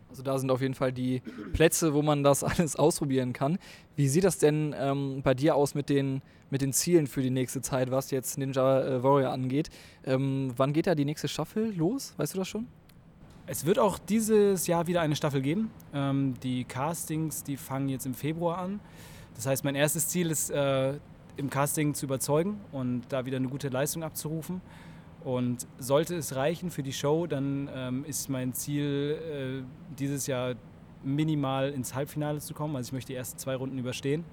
Also 0.10 0.24
da 0.24 0.38
sind 0.38 0.50
auf 0.50 0.62
jeden 0.62 0.76
Fall 0.76 0.94
die 0.94 1.22
Plätze, 1.54 1.94
wo 1.94 2.02
man 2.02 2.24
das 2.24 2.44
alles 2.44 2.76
ausprobieren 2.76 3.34
kann. 3.34 3.58
Wie 3.96 4.08
sieht 4.08 4.24
das 4.24 4.38
denn 4.38 4.74
ähm, 4.78 5.22
bei 5.24 5.34
dir 5.34 5.56
aus 5.56 5.76
mit 5.76 5.90
den, 5.90 6.22
mit 6.50 6.62
den 6.62 6.72
Zielen 6.72 7.08
für 7.08 7.22
die 7.22 7.30
nächste 7.30 7.62
Zeit, 7.62 7.92
was 7.92 8.12
jetzt 8.12 8.38
Ninja 8.38 8.82
äh, 8.82 9.04
Warrior 9.04 9.32
angeht? 9.32 9.70
Ähm, 10.06 10.54
wann 10.56 10.72
geht 10.72 10.88
da 10.88 10.96
die 10.96 11.06
nächste 11.06 11.28
Staffel 11.28 11.76
los? 11.76 12.14
Weißt 12.18 12.34
du 12.34 12.38
das 12.38 12.48
schon? 12.48 12.68
Es 13.48 13.66
wird 13.66 13.78
auch 13.78 14.00
dieses 14.00 14.66
Jahr 14.68 14.88
wieder 14.88 15.02
eine 15.02 15.16
Staffel 15.16 15.42
geben. 15.42 15.70
Ähm, 15.94 16.34
die 16.42 16.64
Castings, 16.64 17.44
die 17.44 17.58
fangen 17.58 17.90
jetzt 17.90 18.06
im 18.06 18.14
Februar 18.14 18.58
an. 18.58 18.80
Das 19.36 19.46
heißt, 19.46 19.64
mein 19.66 19.76
erstes 19.76 20.08
Ziel 20.08 20.32
ist, 20.32 20.50
äh, 20.50 20.94
im 21.38 21.50
Casting 21.50 21.94
zu 21.94 22.06
überzeugen 22.06 22.60
und 22.72 23.04
da 23.10 23.26
wieder 23.26 23.38
eine 23.38 23.50
gute 23.50 23.70
Leistung 23.70 24.04
abzurufen. 24.04 24.62
Und 25.26 25.66
sollte 25.80 26.16
es 26.16 26.36
reichen 26.36 26.70
für 26.70 26.84
die 26.84 26.94
Show, 26.94 27.26
dann 27.26 27.68
ähm, 27.74 28.06
ist 28.06 28.30
mein 28.30 28.54
Ziel, 28.54 29.64
äh, 29.64 29.96
dieses 29.98 30.28
Jahr 30.28 30.54
minimal 31.04 31.72
ins 31.72 31.96
Halbfinale 31.96 32.40
zu 32.40 32.54
kommen. 32.54 32.76
Also 32.76 32.90
ich 32.90 32.94
möchte 32.94 33.12
die 33.12 33.18
ersten 33.18 33.40
zwei 33.40 33.56
Runden 33.56 33.80
überstehen. 33.80 34.24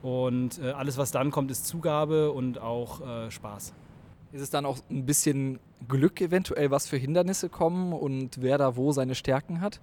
Und 0.00 0.60
äh, 0.60 0.70
alles, 0.70 0.96
was 0.96 1.10
dann 1.10 1.32
kommt, 1.32 1.50
ist 1.50 1.66
Zugabe 1.66 2.30
und 2.30 2.60
auch 2.60 3.00
äh, 3.00 3.32
Spaß. 3.32 3.74
Ist 4.30 4.40
es 4.40 4.50
dann 4.50 4.64
auch 4.64 4.78
ein 4.90 5.06
bisschen 5.06 5.58
Glück 5.88 6.20
eventuell, 6.20 6.70
was 6.70 6.86
für 6.86 6.96
Hindernisse 6.96 7.48
kommen 7.48 7.92
und 7.92 8.40
wer 8.40 8.58
da 8.58 8.76
wo 8.76 8.92
seine 8.92 9.16
Stärken 9.16 9.60
hat? 9.60 9.80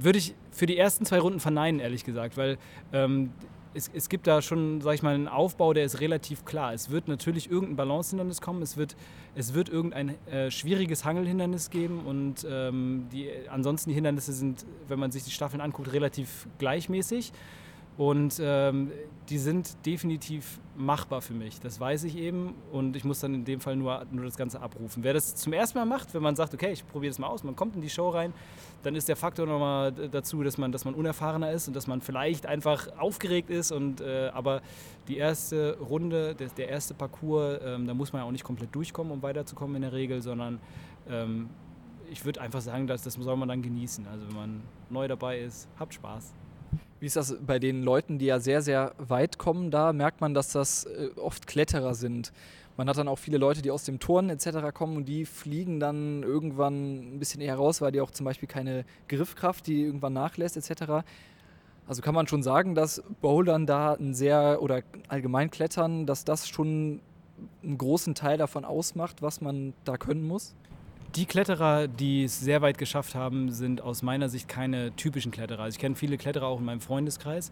Würde 0.00 0.18
ich 0.18 0.34
für 0.50 0.66
die 0.66 0.76
ersten 0.76 1.04
zwei 1.04 1.20
Runden 1.20 1.38
verneinen, 1.38 1.80
ehrlich 1.80 2.04
gesagt, 2.04 2.36
weil 2.36 2.58
ähm, 2.92 3.30
es, 3.78 3.90
es, 3.94 4.08
gibt 4.08 4.26
da 4.26 4.42
schon, 4.42 4.80
sag 4.80 4.94
ich 4.94 5.02
mal, 5.02 5.14
einen 5.14 5.28
Aufbau, 5.28 5.72
der 5.72 5.84
ist 5.84 6.00
relativ 6.00 6.44
klar. 6.44 6.74
Es 6.74 6.90
wird 6.90 7.08
natürlich 7.08 7.50
irgendein 7.50 7.76
Balancehindernis 7.76 8.40
kommen, 8.40 8.60
es 8.60 8.76
wird, 8.76 8.96
es 9.34 9.54
wird 9.54 9.68
irgendein 9.68 10.14
äh, 10.26 10.50
schwieriges 10.50 11.04
Hangelhindernis 11.04 11.70
geben 11.70 12.00
und 12.04 12.46
ähm, 12.50 13.08
die, 13.12 13.30
ansonsten 13.48 13.90
die 13.90 13.94
Hindernisse 13.94 14.32
sind, 14.32 14.66
wenn 14.88 14.98
man 14.98 15.12
sich 15.12 15.24
die 15.24 15.30
Staffeln 15.30 15.60
anguckt, 15.60 15.92
relativ 15.92 16.48
gleichmäßig. 16.58 17.32
Und 17.98 18.40
ähm, 18.40 18.92
die 19.28 19.38
sind 19.38 19.84
definitiv 19.84 20.60
machbar 20.76 21.20
für 21.20 21.34
mich. 21.34 21.60
Das 21.60 21.80
weiß 21.80 22.04
ich 22.04 22.16
eben. 22.16 22.54
Und 22.70 22.94
ich 22.94 23.04
muss 23.04 23.18
dann 23.18 23.34
in 23.34 23.44
dem 23.44 23.60
Fall 23.60 23.74
nur, 23.74 24.06
nur 24.12 24.24
das 24.24 24.36
Ganze 24.36 24.60
abrufen. 24.62 25.02
Wer 25.02 25.14
das 25.14 25.34
zum 25.34 25.52
ersten 25.52 25.78
Mal 25.78 25.84
macht, 25.84 26.14
wenn 26.14 26.22
man 26.22 26.36
sagt, 26.36 26.54
okay, 26.54 26.70
ich 26.70 26.86
probiere 26.86 27.10
das 27.10 27.18
mal 27.18 27.26
aus, 27.26 27.42
man 27.42 27.56
kommt 27.56 27.74
in 27.74 27.82
die 27.82 27.90
Show 27.90 28.08
rein, 28.10 28.32
dann 28.84 28.94
ist 28.94 29.08
der 29.08 29.16
Faktor 29.16 29.46
nochmal 29.46 29.90
dazu, 29.90 30.44
dass 30.44 30.58
man, 30.58 30.70
dass 30.70 30.84
man 30.84 30.94
unerfahrener 30.94 31.50
ist 31.50 31.66
und 31.66 31.74
dass 31.74 31.88
man 31.88 32.00
vielleicht 32.00 32.46
einfach 32.46 32.86
aufgeregt 32.98 33.50
ist. 33.50 33.72
Und, 33.72 34.00
äh, 34.00 34.30
aber 34.32 34.62
die 35.08 35.16
erste 35.16 35.76
Runde, 35.80 36.36
der, 36.36 36.50
der 36.50 36.68
erste 36.68 36.94
Parcours, 36.94 37.58
ähm, 37.64 37.88
da 37.88 37.94
muss 37.94 38.12
man 38.12 38.22
ja 38.22 38.28
auch 38.28 38.32
nicht 38.32 38.44
komplett 38.44 38.72
durchkommen, 38.76 39.12
um 39.12 39.22
weiterzukommen 39.22 39.74
in 39.74 39.82
der 39.82 39.92
Regel, 39.92 40.22
sondern 40.22 40.60
ähm, 41.10 41.50
ich 42.12 42.24
würde 42.24 42.40
einfach 42.40 42.60
sagen, 42.60 42.86
dass, 42.86 43.02
das 43.02 43.14
soll 43.14 43.36
man 43.36 43.48
dann 43.48 43.60
genießen. 43.60 44.06
Also 44.06 44.28
wenn 44.28 44.36
man 44.36 44.60
neu 44.88 45.08
dabei 45.08 45.40
ist, 45.40 45.66
habt 45.80 45.94
Spaß. 45.94 46.32
Wie 47.00 47.06
ist 47.06 47.16
das 47.16 47.36
bei 47.40 47.58
den 47.58 47.82
Leuten, 47.82 48.18
die 48.18 48.26
ja 48.26 48.40
sehr, 48.40 48.60
sehr 48.62 48.92
weit 48.98 49.38
kommen? 49.38 49.70
Da 49.70 49.92
merkt 49.92 50.20
man, 50.20 50.34
dass 50.34 50.50
das 50.52 50.84
äh, 50.84 51.10
oft 51.16 51.46
Kletterer 51.46 51.94
sind. 51.94 52.32
Man 52.76 52.88
hat 52.88 52.96
dann 52.96 53.08
auch 53.08 53.18
viele 53.18 53.38
Leute, 53.38 53.60
die 53.60 53.70
aus 53.70 53.84
dem 53.84 53.98
Turnen 53.98 54.30
etc. 54.30 54.72
kommen 54.72 54.96
und 54.96 55.04
die 55.06 55.24
fliegen 55.24 55.80
dann 55.80 56.22
irgendwann 56.22 57.14
ein 57.14 57.18
bisschen 57.18 57.40
eher 57.40 57.56
raus, 57.56 57.80
weil 57.80 57.90
die 57.92 58.00
auch 58.00 58.12
zum 58.12 58.24
Beispiel 58.24 58.48
keine 58.48 58.84
Griffkraft, 59.08 59.66
die 59.66 59.82
irgendwann 59.82 60.12
nachlässt 60.12 60.56
etc. 60.56 61.04
Also 61.88 62.02
kann 62.02 62.14
man 62.14 62.28
schon 62.28 62.42
sagen, 62.42 62.74
dass 62.74 63.02
Bouldern 63.20 63.66
da 63.66 63.94
ein 63.94 64.14
sehr 64.14 64.62
oder 64.62 64.82
allgemein 65.08 65.50
Klettern, 65.50 66.06
dass 66.06 66.24
das 66.24 66.48
schon 66.48 67.00
einen 67.62 67.78
großen 67.78 68.14
Teil 68.14 68.38
davon 68.38 68.64
ausmacht, 68.64 69.22
was 69.22 69.40
man 69.40 69.72
da 69.84 69.96
können 69.96 70.26
muss? 70.26 70.54
Die 71.16 71.24
Kletterer, 71.24 71.88
die 71.88 72.24
es 72.24 72.38
sehr 72.38 72.60
weit 72.60 72.76
geschafft 72.76 73.14
haben, 73.14 73.50
sind 73.50 73.80
aus 73.80 74.02
meiner 74.02 74.28
Sicht 74.28 74.46
keine 74.46 74.94
typischen 74.94 75.32
Kletterer. 75.32 75.62
Also 75.62 75.76
ich 75.76 75.80
kenne 75.80 75.94
viele 75.94 76.18
Kletterer 76.18 76.46
auch 76.46 76.58
in 76.58 76.66
meinem 76.66 76.82
Freundeskreis. 76.82 77.50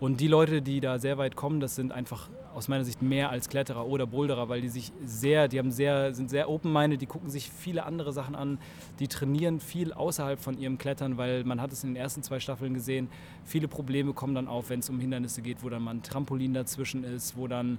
Und 0.00 0.20
die 0.20 0.28
Leute, 0.28 0.60
die 0.60 0.80
da 0.80 0.98
sehr 0.98 1.18
weit 1.18 1.36
kommen, 1.36 1.60
das 1.60 1.76
sind 1.76 1.92
einfach 1.92 2.30
aus 2.54 2.68
meiner 2.68 2.84
Sicht 2.84 3.02
mehr 3.02 3.30
als 3.30 3.48
Kletterer 3.48 3.86
oder 3.86 4.06
Boulderer, 4.06 4.48
weil 4.48 4.62
die 4.62 4.70
sich 4.70 4.92
sehr, 5.04 5.46
die 5.46 5.58
haben 5.58 5.70
sehr, 5.70 6.14
sind 6.14 6.30
sehr 6.30 6.48
open-minded, 6.48 7.00
die 7.00 7.06
gucken 7.06 7.30
sich 7.30 7.50
viele 7.50 7.84
andere 7.84 8.12
Sachen 8.12 8.34
an, 8.34 8.58
die 8.98 9.08
trainieren 9.08 9.60
viel 9.60 9.92
außerhalb 9.92 10.40
von 10.40 10.58
ihrem 10.58 10.78
Klettern, 10.78 11.18
weil 11.18 11.44
man 11.44 11.60
hat 11.60 11.70
es 11.70 11.84
in 11.84 11.90
den 11.90 11.96
ersten 11.96 12.22
zwei 12.22 12.40
Staffeln 12.40 12.72
gesehen, 12.74 13.08
viele 13.44 13.68
Probleme 13.68 14.14
kommen 14.14 14.34
dann 14.34 14.48
auf, 14.48 14.70
wenn 14.70 14.80
es 14.80 14.88
um 14.88 14.98
Hindernisse 14.98 15.42
geht, 15.42 15.62
wo 15.62 15.68
dann 15.68 15.82
mal 15.82 15.92
ein 15.92 16.02
Trampolin 16.02 16.54
dazwischen 16.54 17.04
ist, 17.04 17.36
wo 17.36 17.46
dann 17.46 17.78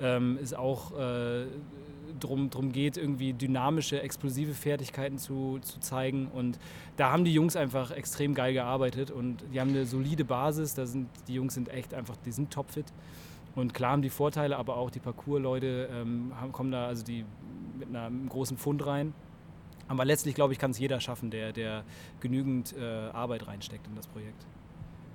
ähm, 0.00 0.38
es 0.42 0.52
auch 0.52 0.92
äh, 0.98 1.46
drum, 2.20 2.50
drum 2.50 2.72
geht, 2.72 2.96
irgendwie 2.96 3.32
dynamische, 3.32 4.00
explosive 4.02 4.54
Fertigkeiten 4.54 5.18
zu, 5.18 5.58
zu 5.60 5.80
zeigen. 5.80 6.28
Und 6.28 6.58
da 6.96 7.10
haben 7.10 7.24
die 7.24 7.32
Jungs 7.32 7.56
einfach 7.56 7.90
extrem 7.90 8.34
geil 8.34 8.52
gearbeitet 8.52 9.10
und 9.10 9.44
die 9.52 9.60
haben 9.60 9.70
eine 9.70 9.86
solide 9.86 10.24
Basis. 10.24 10.74
Da 10.74 10.86
sind, 10.86 11.08
die 11.28 11.34
Jungs 11.34 11.54
sind 11.54 11.68
echt 11.68 11.94
einfach, 11.94 12.16
die 12.24 12.32
sind 12.32 12.52
topfit. 12.52 12.86
Und 13.54 13.74
klar 13.74 13.92
haben 13.92 14.02
die 14.02 14.10
Vorteile, 14.10 14.56
aber 14.56 14.76
auch 14.76 14.90
die 14.90 15.00
Parcours-Leute 15.00 15.88
ähm, 15.92 16.32
kommen 16.52 16.72
da 16.72 16.86
also 16.86 17.04
die 17.04 17.24
mit 17.78 17.94
einem 17.94 18.28
großen 18.28 18.56
Fund 18.56 18.86
rein. 18.86 19.12
Aber 19.88 20.04
letztlich, 20.04 20.34
glaube 20.34 20.52
ich, 20.54 20.58
kann 20.58 20.70
es 20.70 20.78
jeder 20.78 21.00
schaffen, 21.00 21.30
der, 21.30 21.52
der 21.52 21.84
genügend 22.20 22.74
äh, 22.76 22.82
Arbeit 22.82 23.46
reinsteckt 23.46 23.86
in 23.86 23.94
das 23.94 24.06
Projekt. 24.06 24.46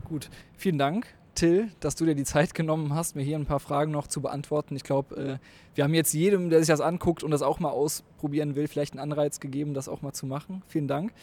Gut, 0.06 0.30
vielen 0.56 0.78
Dank 0.78 1.17
Till, 1.38 1.70
dass 1.80 1.96
du 1.96 2.06
dir 2.06 2.16
die 2.16 2.24
Zeit 2.24 2.54
genommen 2.54 2.94
hast, 2.94 3.16
mir 3.16 3.24
hier 3.24 3.38
ein 3.38 3.46
paar 3.46 3.60
Fragen 3.60 3.92
noch 3.92 4.08
zu 4.08 4.22
beantworten. 4.22 4.76
Ich 4.76 4.84
glaube, 4.84 5.16
äh, 5.16 5.38
wir 5.76 5.84
haben 5.84 5.94
jetzt 5.94 6.14
jedem, 6.14 6.50
der 6.50 6.60
sich 6.60 6.68
das 6.68 6.82
anguckt 6.82 7.24
und 7.24 7.32
das 7.32 7.42
auch 7.42 7.60
mal 7.60 7.70
ausprobieren 7.70 8.56
will, 8.56 8.68
vielleicht 8.68 8.94
einen 8.94 9.00
Anreiz 9.00 9.40
gegeben, 9.40 9.74
das 9.74 9.88
auch 9.88 10.02
mal 10.02 10.14
zu 10.14 10.26
machen. 10.26 10.64
Vielen 10.68 10.88
Dank. 10.88 11.14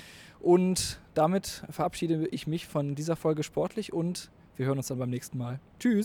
Und 0.41 1.01
damit 1.15 1.65
verabschiede 1.71 2.27
ich 2.29 2.47
mich 2.47 2.67
von 2.67 2.95
dieser 2.95 3.17
Folge 3.17 3.43
sportlich 3.43 3.93
und 3.93 4.31
wir 4.57 4.67
hören 4.67 4.79
uns 4.79 4.89
dann 4.89 4.99
beim 4.99 5.11
nächsten 5.11 5.39
Mal. 5.39 5.61
Tschüss. 5.81 6.03